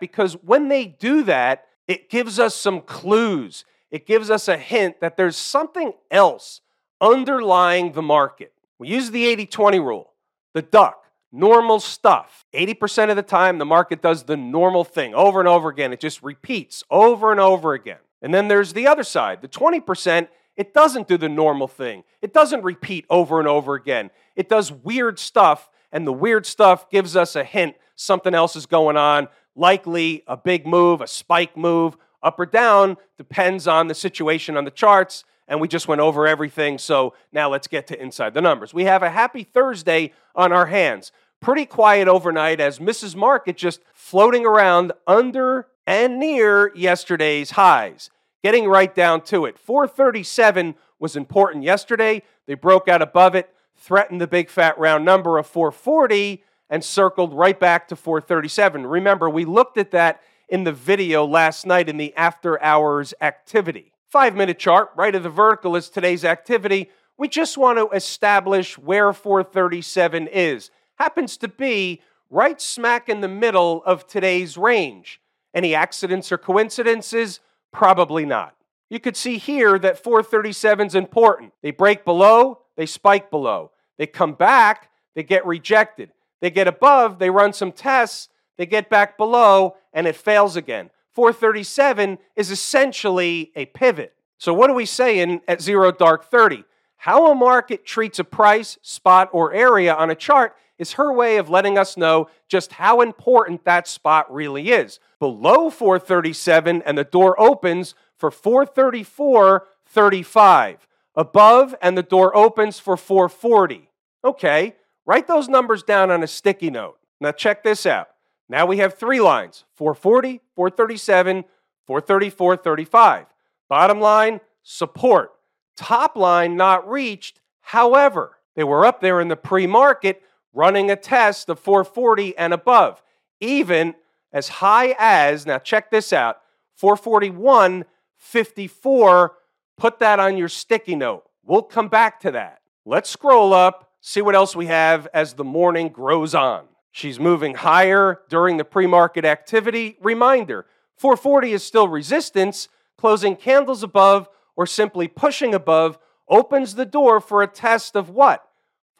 because 0.00 0.34
when 0.34 0.68
they 0.68 0.86
do 0.86 1.22
that, 1.24 1.66
it 1.86 2.10
gives 2.10 2.40
us 2.40 2.54
some 2.54 2.80
clues. 2.80 3.64
It 3.90 4.06
gives 4.06 4.30
us 4.30 4.48
a 4.48 4.56
hint 4.56 5.00
that 5.00 5.16
there's 5.16 5.36
something 5.36 5.92
else 6.10 6.60
underlying 7.00 7.92
the 7.92 8.02
market. 8.02 8.52
We 8.78 8.88
use 8.88 9.10
the 9.10 9.26
80 9.26 9.46
20 9.46 9.80
rule, 9.80 10.12
the 10.54 10.62
duck, 10.62 11.04
normal 11.32 11.80
stuff. 11.80 12.44
80% 12.52 13.10
of 13.10 13.16
the 13.16 13.22
time, 13.22 13.58
the 13.58 13.64
market 13.64 14.02
does 14.02 14.24
the 14.24 14.36
normal 14.36 14.84
thing 14.84 15.14
over 15.14 15.38
and 15.38 15.48
over 15.48 15.68
again. 15.68 15.92
It 15.92 16.00
just 16.00 16.22
repeats 16.22 16.82
over 16.90 17.30
and 17.30 17.40
over 17.40 17.74
again. 17.74 17.98
And 18.22 18.34
then 18.34 18.48
there's 18.48 18.72
the 18.72 18.86
other 18.86 19.04
side, 19.04 19.42
the 19.42 19.48
20%, 19.48 20.28
it 20.56 20.74
doesn't 20.74 21.06
do 21.06 21.16
the 21.16 21.28
normal 21.28 21.68
thing. 21.68 22.02
It 22.20 22.34
doesn't 22.34 22.64
repeat 22.64 23.06
over 23.08 23.38
and 23.38 23.46
over 23.46 23.74
again. 23.74 24.10
It 24.34 24.48
does 24.48 24.72
weird 24.72 25.18
stuff, 25.18 25.70
and 25.92 26.06
the 26.06 26.12
weird 26.12 26.46
stuff 26.46 26.90
gives 26.90 27.14
us 27.14 27.36
a 27.36 27.44
hint 27.44 27.76
something 27.98 28.34
else 28.34 28.56
is 28.56 28.66
going 28.66 28.96
on, 28.96 29.28
likely 29.54 30.22
a 30.26 30.36
big 30.36 30.66
move, 30.66 31.00
a 31.00 31.06
spike 31.06 31.56
move, 31.56 31.96
up 32.22 32.38
or 32.38 32.46
down, 32.46 32.96
depends 33.16 33.66
on 33.66 33.88
the 33.88 33.94
situation 33.94 34.56
on 34.56 34.64
the 34.64 34.70
charts. 34.70 35.24
And 35.46 35.60
we 35.60 35.68
just 35.68 35.88
went 35.88 36.00
over 36.00 36.26
everything. 36.26 36.78
So 36.78 37.14
now 37.32 37.48
let's 37.48 37.66
get 37.66 37.86
to 37.88 38.00
inside 38.00 38.34
the 38.34 38.40
numbers. 38.40 38.74
We 38.74 38.84
have 38.84 39.02
a 39.02 39.10
happy 39.10 39.44
Thursday 39.44 40.12
on 40.34 40.52
our 40.52 40.66
hands. 40.66 41.10
Pretty 41.40 41.64
quiet 41.64 42.06
overnight 42.06 42.60
as 42.60 42.78
Mrs. 42.80 43.16
Market 43.16 43.56
just 43.56 43.80
floating 43.94 44.44
around 44.44 44.92
under 45.06 45.68
and 45.88 46.18
near 46.18 46.70
yesterday's 46.74 47.52
highs. 47.52 48.10
Getting 48.44 48.68
right 48.68 48.94
down 48.94 49.22
to 49.22 49.46
it. 49.46 49.58
437 49.58 50.74
was 50.98 51.16
important 51.16 51.64
yesterday. 51.64 52.22
They 52.46 52.52
broke 52.52 52.88
out 52.88 53.00
above 53.00 53.34
it, 53.34 53.48
threatened 53.74 54.20
the 54.20 54.26
big 54.26 54.50
fat 54.50 54.78
round 54.78 55.06
number 55.06 55.38
of 55.38 55.46
440, 55.46 56.44
and 56.68 56.84
circled 56.84 57.32
right 57.32 57.58
back 57.58 57.88
to 57.88 57.96
437. 57.96 58.86
Remember, 58.86 59.30
we 59.30 59.46
looked 59.46 59.78
at 59.78 59.92
that 59.92 60.20
in 60.50 60.64
the 60.64 60.72
video 60.72 61.24
last 61.24 61.64
night 61.64 61.88
in 61.88 61.96
the 61.96 62.14
after 62.16 62.62
hours 62.62 63.14
activity. 63.22 63.94
Five 64.10 64.36
minute 64.36 64.58
chart, 64.58 64.90
right 64.94 65.14
of 65.14 65.22
the 65.22 65.30
vertical 65.30 65.74
is 65.74 65.88
today's 65.88 66.22
activity. 66.22 66.90
We 67.16 67.28
just 67.28 67.56
want 67.56 67.78
to 67.78 67.96
establish 67.96 68.76
where 68.76 69.14
437 69.14 70.26
is. 70.26 70.70
Happens 70.96 71.38
to 71.38 71.48
be 71.48 72.02
right 72.28 72.60
smack 72.60 73.08
in 73.08 73.22
the 73.22 73.28
middle 73.28 73.82
of 73.86 74.06
today's 74.06 74.58
range. 74.58 75.22
Any 75.54 75.74
accidents 75.74 76.30
or 76.30 76.38
coincidences? 76.38 77.40
Probably 77.72 78.24
not. 78.24 78.54
You 78.90 79.00
could 79.00 79.16
see 79.16 79.38
here 79.38 79.78
that 79.78 80.02
437 80.02 80.86
is 80.86 80.94
important. 80.94 81.52
They 81.62 81.70
break 81.70 82.04
below, 82.04 82.62
they 82.76 82.86
spike 82.86 83.30
below. 83.30 83.72
They 83.98 84.06
come 84.06 84.32
back, 84.32 84.90
they 85.14 85.22
get 85.22 85.44
rejected. 85.44 86.10
They 86.40 86.50
get 86.50 86.68
above, 86.68 87.18
they 87.18 87.30
run 87.30 87.52
some 87.52 87.72
tests, 87.72 88.28
they 88.56 88.66
get 88.66 88.88
back 88.88 89.18
below, 89.18 89.76
and 89.92 90.06
it 90.06 90.16
fails 90.16 90.56
again. 90.56 90.90
437 91.14 92.18
is 92.36 92.50
essentially 92.50 93.50
a 93.56 93.66
pivot. 93.66 94.14
So, 94.38 94.54
what 94.54 94.70
are 94.70 94.74
we 94.74 94.86
saying 94.86 95.40
at 95.48 95.60
zero 95.60 95.90
dark 95.90 96.30
30? 96.30 96.64
How 96.98 97.30
a 97.30 97.34
market 97.34 97.84
treats 97.84 98.18
a 98.18 98.24
price, 98.24 98.78
spot, 98.82 99.28
or 99.32 99.52
area 99.52 99.94
on 99.94 100.10
a 100.10 100.14
chart 100.14 100.54
is 100.78 100.92
her 100.92 101.12
way 101.12 101.36
of 101.38 101.50
letting 101.50 101.76
us 101.78 101.96
know 101.96 102.28
just 102.48 102.74
how 102.74 103.00
important 103.00 103.64
that 103.64 103.88
spot 103.88 104.32
really 104.32 104.70
is. 104.70 105.00
Below 105.18 105.70
437, 105.70 106.82
and 106.82 106.98
the 106.98 107.04
door 107.04 107.40
opens 107.40 107.94
for 108.16 108.30
434.35. 108.30 110.76
Above, 111.14 111.74
and 111.82 111.98
the 111.98 112.02
door 112.02 112.36
opens 112.36 112.78
for 112.78 112.96
440. 112.96 113.90
Okay, 114.22 114.76
Write 115.08 115.26
those 115.26 115.48
numbers 115.48 115.82
down 115.82 116.10
on 116.10 116.22
a 116.22 116.26
sticky 116.26 116.68
note. 116.68 116.98
Now, 117.18 117.32
check 117.32 117.62
this 117.62 117.86
out. 117.86 118.08
Now 118.46 118.66
we 118.66 118.76
have 118.76 118.98
three 118.98 119.22
lines 119.22 119.64
440, 119.76 120.42
437, 120.54 121.44
434, 121.86 122.56
35. 122.58 123.26
Bottom 123.70 124.00
line, 124.00 124.40
support. 124.62 125.32
Top 125.78 126.16
line, 126.16 126.56
not 126.56 126.88
reached. 126.88 127.40
However, 127.60 128.38
they 128.56 128.64
were 128.64 128.84
up 128.84 129.00
there 129.00 129.20
in 129.20 129.28
the 129.28 129.36
pre 129.36 129.66
market 129.66 130.22
running 130.52 130.90
a 130.90 130.96
test 130.96 131.48
of 131.48 131.60
440 131.60 132.36
and 132.36 132.52
above, 132.52 133.02
even 133.40 133.94
as 134.32 134.48
high 134.48 134.96
as, 134.98 135.46
now 135.46 135.58
check 135.58 135.90
this 135.90 136.12
out, 136.12 136.40
441, 136.74 137.84
54. 138.16 139.34
Put 139.76 140.00
that 140.00 140.18
on 140.18 140.36
your 140.36 140.48
sticky 140.48 140.96
note. 140.96 141.24
We'll 141.44 141.62
come 141.62 141.88
back 141.88 142.20
to 142.20 142.32
that. 142.32 142.60
Let's 142.84 143.08
scroll 143.08 143.52
up 143.52 143.88
see 144.00 144.20
what 144.20 144.34
else 144.34 144.56
we 144.56 144.66
have 144.66 145.08
as 145.12 145.34
the 145.34 145.44
morning 145.44 145.88
grows 145.88 146.34
on. 146.34 146.64
She's 146.90 147.20
moving 147.20 147.54
higher 147.54 148.20
during 148.28 148.56
the 148.56 148.64
pre 148.64 148.86
market 148.86 149.24
activity. 149.24 149.96
Reminder 150.00 150.66
440 150.96 151.52
is 151.52 151.62
still 151.62 151.88
resistance. 151.88 152.68
Closing 152.96 153.36
candles 153.36 153.82
above 153.82 154.28
or 154.58 154.66
simply 154.66 155.06
pushing 155.06 155.54
above 155.54 155.98
opens 156.28 156.74
the 156.74 156.84
door 156.84 157.20
for 157.20 157.42
a 157.42 157.46
test 157.46 157.94
of 157.94 158.10
what? 158.10 158.44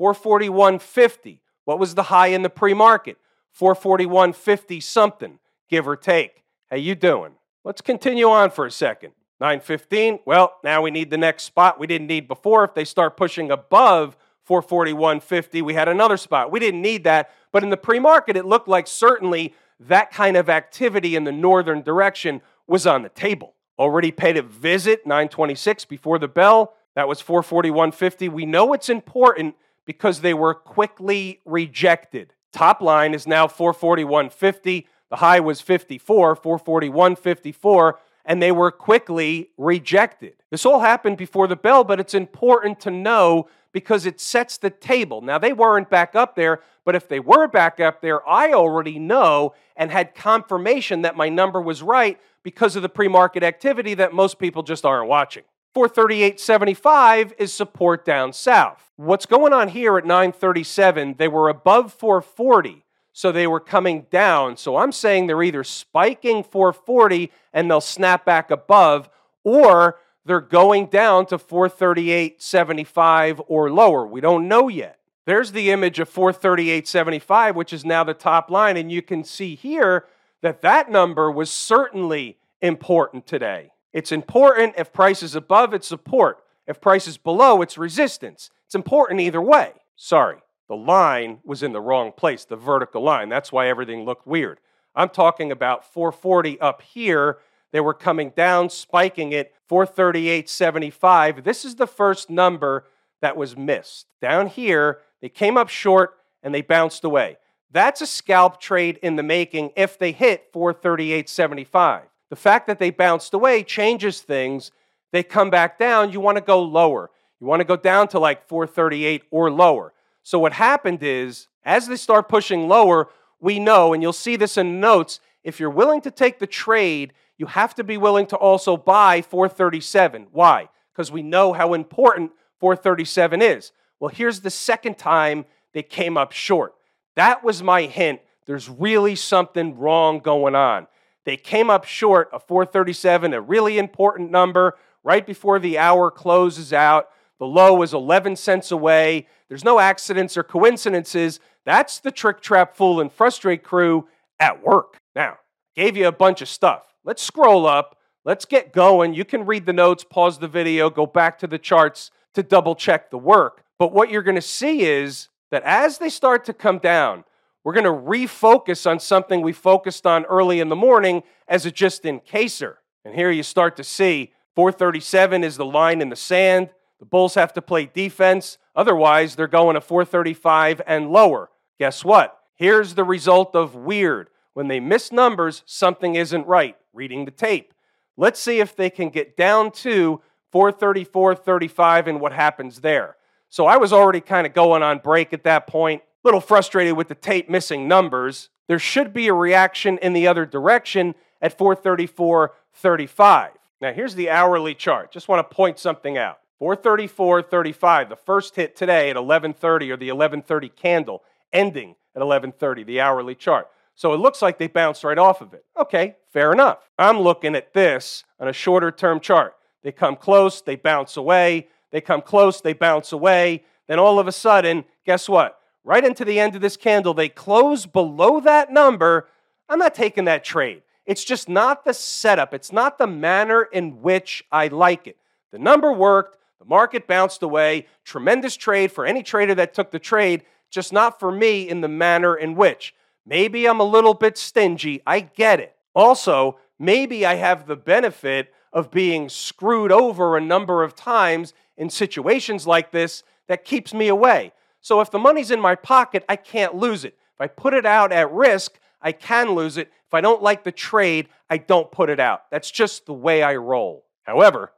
441.50. 0.01 1.41
What 1.65 1.81
was 1.81 1.97
the 1.97 2.05
high 2.05 2.29
in 2.29 2.43
the 2.43 2.49
pre 2.49 2.73
market? 2.73 3.19
441.50 3.59 4.81
something, 4.81 5.41
give 5.69 5.89
or 5.89 5.97
take. 5.97 6.45
How 6.71 6.77
you 6.77 6.95
doing? 6.95 7.33
Let's 7.65 7.81
continue 7.81 8.29
on 8.29 8.51
for 8.51 8.67
a 8.67 8.71
second. 8.71 9.15
915. 9.41 10.21
Well, 10.25 10.55
now 10.63 10.81
we 10.81 10.93
need 10.93 11.11
the 11.11 11.19
next 11.19 11.43
spot 11.43 11.81
we 11.81 11.89
didn't 11.89 12.07
need 12.07 12.29
before. 12.29 12.65
If 12.65 12.75
they 12.75 12.85
start 12.85 13.17
pushing 13.17 13.51
above 13.51 14.17
441.50. 14.49 15.63
We 15.63 15.75
had 15.75 15.89
another 15.89 16.17
spot. 16.17 16.53
We 16.53 16.61
didn't 16.61 16.83
need 16.83 17.05
that, 17.05 17.31
but 17.51 17.65
in 17.65 17.71
the 17.71 17.77
pre 17.77 17.99
market, 17.99 18.37
it 18.37 18.47
looked 18.47 18.69
like 18.69 18.87
certainly 18.87 19.55
that 19.81 20.13
kind 20.13 20.37
of 20.37 20.49
activity 20.49 21.17
in 21.17 21.25
the 21.25 21.33
northern 21.33 21.83
direction 21.83 22.43
was 22.69 22.87
on 22.87 23.03
the 23.03 23.09
table. 23.09 23.55
Already 23.79 24.11
paid 24.11 24.37
a 24.37 24.43
visit, 24.43 25.07
926 25.07 25.85
before 25.85 26.19
the 26.19 26.29
bell. 26.29 26.75
That 26.95 27.07
was 27.07 27.23
441.50. 27.23 28.29
We 28.31 28.45
know 28.45 28.73
it's 28.73 28.89
important 28.89 29.55
because 29.85 30.21
they 30.21 30.35
were 30.35 30.55
quickly 30.55 31.41
rejected. 31.45 32.35
Top 32.53 32.81
line 32.81 33.15
is 33.15 33.27
now 33.27 33.47
441.50. 33.47 34.87
The 35.11 35.17
high 35.17 35.41
was 35.41 35.61
54, 35.61 36.37
441.54, 36.37 37.93
and 38.29 38.43
they 38.43 38.53
were 38.53 38.71
quickly 38.71 39.49
rejected. 39.57 40.35
This 40.51 40.67
all 40.67 40.81
happened 40.81 41.17
before 41.17 41.47
the 41.47 41.57
bell, 41.57 41.83
but 41.83 41.99
it's 41.99 42.13
important 42.13 42.79
to 42.81 42.91
know 42.91 43.49
because 43.73 44.05
it 44.05 44.21
sets 44.21 44.59
the 44.59 44.69
table. 44.69 45.23
Now, 45.23 45.39
they 45.39 45.55
weren't 45.55 45.89
back 45.89 46.15
up 46.15 46.37
there, 46.37 46.61
but 46.85 46.95
if 46.95 47.09
they 47.09 47.21
were 47.21 47.49
back 47.49 47.81
up 47.81 48.03
there, 48.03 48.27
I 48.29 48.53
already 48.53 48.99
know 48.99 49.55
and 49.77 49.91
had 49.91 50.15
confirmation 50.15 51.03
that 51.03 51.17
my 51.17 51.31
number 51.31 51.61
was 51.61 51.83
right 51.83 52.21
because 52.43 52.77
of 52.77 52.83
the 52.83 52.89
pre 52.91 53.09
market 53.09 53.43
activity 53.43 53.95
that 53.95 54.13
most 54.13 54.39
people 54.39 54.63
just 54.63 54.85
aren't 54.85 55.09
watching. 55.09 55.45
438.75 55.75 57.33
is 57.39 57.53
support 57.53 58.05
down 58.05 58.33
south. 58.33 58.91
What's 58.97 59.27
going 59.27 59.53
on 59.53 59.69
here 59.69 59.97
at 59.97 60.05
937? 60.05 61.15
They 61.19 61.29
were 61.29 61.49
above 61.49 61.93
440, 61.95 62.85
so 63.19 63.33
they 63.33 63.49
were 63.49 63.59
coming 63.59 64.07
down. 64.13 64.57
So 64.57 64.77
I'm 64.77 64.93
saying 64.93 65.27
they're 65.27 65.43
either 65.43 65.65
spiking 65.65 66.45
440 66.45 67.33
and 67.53 67.69
they'll 67.69 67.81
snap 67.81 68.25
back 68.25 68.53
above, 68.53 69.11
or 69.43 69.99
they're 70.25 70.41
going 70.41 70.87
down 70.87 71.27
to 71.27 71.37
438.75 71.37 73.45
or 73.49 73.73
lower. 73.73 74.07
We 74.07 74.21
don't 74.21 74.47
know 74.47 74.69
yet. 74.69 75.01
There's 75.27 75.51
the 75.51 75.73
image 75.73 75.99
of 75.99 76.09
438.75, 76.09 77.57
which 77.57 77.73
is 77.73 77.85
now 77.85 78.05
the 78.05 78.15
top 78.15 78.53
line. 78.53 78.77
And 78.77 78.93
you 78.93 79.03
can 79.03 79.25
see 79.25 79.57
here 79.57 80.07
that 80.43 80.63
that 80.63 80.89
number 80.89 81.29
was 81.29 81.51
certainly 81.51 82.39
important 82.63 83.27
today. 83.27 83.73
It's 83.93 84.13
important 84.13 84.75
if 84.79 84.93
price 84.93 85.25
is 85.25 85.35
above, 85.35 85.75
it's 85.75 85.89
support. 85.89 86.39
If 86.69 86.81
price 86.81 87.09
is 87.09 87.19
below, 87.19 87.63
it's 87.63 87.77
resistance. 87.77 88.51
It's 88.67 88.77
important 88.77 89.21
either 89.21 89.43
way. 89.43 89.73
Sorry, 89.97 90.37
the 90.69 90.77
line 90.77 91.39
was 91.45 91.63
in 91.63 91.73
the 91.73 91.81
wrong 91.81 92.13
place, 92.13 92.45
the 92.45 92.57
vertical 92.57 93.03
line. 93.03 93.29
That's 93.29 93.51
why 93.51 93.69
everything 93.69 94.05
looked 94.05 94.27
weird. 94.27 94.61
I'm 94.95 95.09
talking 95.09 95.51
about 95.51 95.85
440 95.85 96.61
up 96.61 96.83
here 96.83 97.39
they 97.73 97.81
were 97.81 97.95
coming 97.95 98.31
down, 98.31 98.71
spiking 98.71 99.33
it 99.33 99.55
438.75. 99.71 101.45
This 101.45 101.65
is 101.65 101.77
the 101.77 101.87
first 101.87 102.31
number 102.31 102.85
that 103.21 103.37
was 103.37 103.57
missed. 103.57 104.07
Down 104.23 104.47
here, 104.47 105.01
they 105.21 105.29
came 105.29 105.57
up 105.57 105.69
short 105.69 106.15
and 106.43 106.55
they 106.55 106.63
bounced 106.63 107.05
away. 107.05 107.37
That's 107.71 108.01
a 108.01 108.07
scalp 108.07 108.61
trade 108.61 108.99
in 109.03 109.17
the 109.17 109.23
making 109.23 109.73
if 109.77 109.99
they 109.99 110.13
hit 110.13 110.53
438.75. 110.53 112.03
The 112.31 112.37
fact 112.37 112.67
that 112.67 112.79
they 112.79 112.91
bounced 112.91 113.35
away 113.35 113.63
changes 113.63 114.21
things. 114.21 114.71
They 115.13 115.23
come 115.23 115.51
back 115.51 115.79
down, 115.79 116.13
you 116.13 116.21
want 116.21 116.37
to 116.37 116.43
go 116.43 116.63
lower. 116.63 117.11
You 117.41 117.47
want 117.47 117.61
to 117.61 117.65
go 117.65 117.77
down 117.77 118.09
to 118.09 118.19
like 118.19 118.49
438 118.49 119.25
or 119.31 119.51
lower. 119.51 119.93
So 120.29 120.39
what 120.39 120.53
happened 120.53 121.03
is, 121.03 121.49
as 121.65 121.87
they 121.87 121.97
start 121.97 122.29
pushing 122.29 122.69
lower, 122.69 123.09
we 123.41 123.59
know, 123.59 123.95
and 123.95 124.03
you'll 124.03 124.13
see 124.13 124.37
this 124.37 124.59
in 124.59 124.79
notes, 124.79 125.21
if 125.43 125.59
you're 125.59 125.71
willing 125.71 126.03
to 126.03 126.11
take 126.11 126.39
the 126.39 126.47
trade, 126.47 127.15
you 127.39 127.47
have 127.47 127.75
to 127.77 127.83
be 127.83 127.97
willing 127.97 128.27
to 128.27 128.37
also 128.37 128.77
buy 128.77 129.23
437. 129.23 130.27
Why? 130.31 130.69
Because 130.93 131.11
we 131.11 131.23
know 131.23 131.55
how 131.55 131.73
important 131.73 132.33
437 132.61 133.41
is. 133.41 133.73
Well, 134.01 134.11
here's 134.11 134.41
the 134.41 134.51
second 134.51 134.99
time 134.99 135.47
they 135.73 135.83
came 135.83 136.19
up 136.19 136.33
short. 136.33 136.75
That 137.17 137.43
was 137.43 137.63
my 137.63 137.85
hint. 137.85 138.21
There's 138.45 138.69
really 138.69 139.17
something 139.17 139.79
wrong 139.79 140.19
going 140.19 140.55
on. 140.55 140.89
They 141.25 141.39
came 141.39 141.71
up 141.71 141.87
short 141.87 142.29
of 142.35 142.47
437, 142.47 143.33
a 143.33 143.41
really 143.41 143.79
important 143.79 144.31
number, 144.31 144.77
right 145.03 145.25
before 145.27 145.59
the 145.59 145.79
hour 145.79 146.11
closes 146.11 146.75
out. 146.75 147.09
The 147.39 147.47
low 147.47 147.83
is 147.83 147.95
11 147.95 148.37
cents 148.37 148.71
away. 148.71 149.27
There's 149.49 149.65
no 149.65 149.79
accidents 149.79 150.37
or 150.37 150.43
coincidences. 150.43 151.41
That's 151.65 152.01
the 152.01 152.11
trick, 152.11 152.41
trap, 152.41 152.77
fool, 152.77 153.01
and 153.01 153.13
frustrate 153.13 153.63
crew 153.63 154.09
at 154.41 154.63
work. 154.63 154.99
Now, 155.15 155.39
gave 155.75 155.97
you 155.97 156.09
a 156.09 156.13
bunch 156.13 156.43
of 156.43 156.49
stuff. 156.49 156.83
Let's 157.05 157.23
scroll 157.23 157.67
up. 157.67 157.97
Let's 158.25 158.45
get 158.45 158.73
going. 158.73 159.15
You 159.15 159.25
can 159.25 159.47
read 159.47 159.67
the 159.67 159.73
notes, 159.73 160.05
pause 160.05 160.39
the 160.39 160.49
video, 160.49 160.91
go 160.91 161.07
back 161.07 161.39
to 161.39 161.47
the 161.47 161.59
charts 161.59 162.11
to 162.35 162.43
double 162.43 162.75
check 162.75 163.11
the 163.11 163.19
work. 163.19 163.63
But 163.79 163.93
what 163.93 164.11
you're 164.11 164.23
going 164.23 164.35
to 164.35 164.43
see 164.43 164.83
is 164.83 165.29
that 165.51 165.63
as 165.63 165.99
they 165.99 166.09
start 166.09 166.45
to 166.47 166.53
come 166.53 166.79
down, 166.79 167.25
we're 167.65 167.73
going 167.73 167.85
to 167.85 167.91
refocus 167.91 168.91
on 168.91 169.01
something 169.01 169.41
we 169.41 169.53
focused 169.53 170.07
on 170.07 170.25
early 170.27 170.61
in 170.61 170.69
the 170.69 170.77
morning 170.77 171.23
as 171.47 171.65
a 171.65 171.71
just 171.71 172.05
in 172.05 172.21
caser. 172.21 172.75
And 173.05 173.15
here 173.15 173.31
you 173.31 173.43
start 173.43 173.77
to 173.77 173.85
see 173.85 174.33
437 174.57 175.45
is 175.45 175.57
the 175.57 175.65
line 175.65 176.01
in 176.01 176.09
the 176.09 176.17
sand. 176.17 176.71
The 176.99 177.07
Bulls 177.07 177.35
have 177.35 177.53
to 177.55 177.63
play 177.63 177.87
defense. 177.87 178.59
Otherwise, 178.75 179.37
they're 179.37 179.47
going 179.47 179.75
to 179.75 179.81
435 179.81 180.83
and 180.87 181.11
lower. 181.11 181.51
Guess 181.79 182.05
what? 182.05 182.39
Here's 182.55 182.95
the 182.95 183.05
result 183.05 183.55
of 183.55 183.75
weird. 183.75 184.31
When 184.53 184.69
they 184.69 184.81
miss 184.81 185.13
numbers, 185.13 185.63
something 185.67 186.17
isn't 186.17 186.47
right. 186.47 186.77
Reading 186.93 187.25
the 187.25 187.31
tape. 187.31 187.73
Let's 188.17 188.41
see 188.41 188.59
if 188.59 188.75
they 188.75 188.91
can 188.91 189.11
get 189.11 189.37
down 189.37 189.71
to 189.73 190.21
434, 190.51 191.37
35 191.37 192.09
and 192.09 192.21
what 192.21 192.33
happens 192.33 192.81
there. 192.81 193.17
So 193.49 193.67
I 193.67 193.77
was 193.77 193.93
already 193.93 194.21
kind 194.21 194.47
of 194.47 194.53
going 194.53 194.83
on 194.83 194.99
break 194.99 195.33
at 195.33 195.45
that 195.45 195.67
point, 195.69 196.03
a 196.03 196.27
little 196.27 196.41
frustrated 196.41 196.97
with 196.97 197.09
the 197.09 197.15
tape 197.15 197.49
missing 197.49 197.87
numbers. 197.87 198.51
There 198.67 198.79
should 198.79 199.13
be 199.13 199.29
a 199.29 199.35
reaction 199.35 199.99
in 199.99 200.13
the 200.13 200.27
other 200.27 200.45
direction 200.45 201.15
at 201.41 201.57
434, 201.57 202.53
35. 202.75 203.53
Now 203.81 203.93
here's 203.93 204.17
the 204.17 204.31
hourly 204.31 204.75
chart. 204.75 205.13
Just 205.13 205.29
want 205.29 205.49
to 205.49 205.55
point 205.55 205.79
something 205.79 206.19
out. 206.19 206.41
434.35, 206.61 208.09
the 208.09 208.17
first 208.17 208.57
hit 208.57 208.75
today 208.75 209.11
at 209.11 209.17
11:30 209.17 209.91
or 209.91 209.97
the 209.97 210.09
11:30 210.09 210.69
candle, 210.75 211.23
ending 211.53 211.97
at 212.15 212.23
11:30, 212.23 212.85
the 212.85 213.01
hourly 213.01 213.35
chart. 213.35 213.69
So 213.95 214.13
it 214.13 214.21
looks 214.21 214.43
like 214.43 214.59
they 214.59 214.69
bounced 214.69 215.05
right 215.05 215.19
off 215.19 215.41
of 215.41 215.55
it. 215.55 215.65
Okay, 215.77 216.17
fair 216.33 216.53
enough. 216.53 216.89
I'm 216.99 217.21
looking 217.21 217.55
at 217.55 217.73
this 217.73 218.25
on 218.39 218.49
a 218.49 218.53
shorter 218.53 218.91
term 218.91 219.21
chart. 219.21 219.55
They 219.83 219.93
come 219.93 220.17
close, 220.17 220.61
they 220.61 220.77
bounce 220.77 221.17
away. 221.17 221.69
They 221.91 222.01
come 222.01 222.23
close, 222.23 222.61
they 222.61 222.75
bounce 222.75 223.13
away. 223.13 223.65
Then 223.87 223.99
all 223.99 224.19
of 224.19 224.29
a 224.29 224.33
sudden, 224.33 224.85
guess 225.05 225.29
what? 225.29 225.59
Right 225.85 226.05
into 226.05 226.25
the 226.25 226.39
end 226.39 226.55
of 226.55 226.61
this 226.61 226.77
candle, 226.77 227.15
they 227.15 227.29
close 227.29 227.87
below 227.87 228.41
that 228.41 228.71
number. 228.71 229.29
I'm 229.69 229.79
not 229.79 229.95
taking 229.95 230.27
that 230.27 230.45
trade. 230.45 230.83
It's 231.07 231.25
just 231.25 231.49
not 231.49 231.85
the 231.85 231.95
setup. 231.95 232.53
It's 232.53 232.73
not 232.73 232.99
the 232.99 233.07
manner 233.07 233.63
in 233.63 234.03
which 234.03 234.45
I 234.53 234.69
like 234.69 235.07
it. 235.07 235.17
The 235.53 235.59
number 235.59 235.93
worked. 235.93 236.37
The 236.59 236.67
market 236.67 237.07
bounced 237.07 237.43
away. 237.43 237.87
Tremendous 238.05 238.57
trade 238.57 238.93
for 238.93 239.07
any 239.07 239.23
trader 239.23 239.55
that 239.55 239.75
took 239.75 239.91
the 239.91 239.99
trade, 239.99 240.43
just 240.71 240.93
not 240.93 241.21
for 241.21 241.31
me 241.31 241.69
in 241.69 241.81
the 241.81 241.89
manner 241.89 242.37
in 242.37 242.55
which. 242.55 242.95
Maybe 243.25 243.67
I'm 243.67 243.81
a 243.81 243.85
little 243.85 244.15
bit 244.15 244.39
stingy. 244.39 245.03
I 245.07 245.21
get 245.21 245.61
it. 245.61 245.77
Also, 245.95 246.59
maybe 246.79 247.27
I 247.27 247.35
have 247.35 247.67
the 247.67 247.77
benefit 247.77 248.53
of 248.73 248.91
being 248.91 249.29
screwed 249.29 249.93
over 249.93 250.37
a 250.37 250.41
number 250.41 250.83
of 250.83 250.95
times 250.95 251.55
in 251.77 251.91
situations 251.91 252.67
like 252.67 252.91
this 252.91 253.23
that 253.47 253.65
keeps 253.65 253.95
me 253.95 254.09
away. 254.09 254.53
So 254.81 255.01
if 255.01 255.11
the 255.11 255.19
money's 255.19 255.51
in 255.51 255.61
my 255.61 255.75
pocket, 255.75 256.25
I 256.29 256.37
can't 256.37 256.75
lose 256.75 257.05
it. 257.05 257.17
If 257.35 257.41
I 257.41 257.47
put 257.47 257.75
it 257.75 257.87
out 257.87 258.13
at 258.13 258.33
risk, 258.33 258.79
I 259.01 259.13
can 259.13 259.55
lose 259.55 259.77
it. 259.77 259.91
If 260.07 260.15
I 260.15 260.21
don't 260.21 260.43
like 260.43 260.65
the 260.65 260.73
trade, 260.73 261.29
I 261.51 261.59
don't 261.59 261.91
put 261.91 262.11
it 262.11 262.21
out. 262.21 262.51
That's 262.51 262.71
just 262.71 263.07
the 263.07 263.15
way 263.15 263.43
I 263.43 263.57
roll. 263.57 264.05
However, 264.23 264.73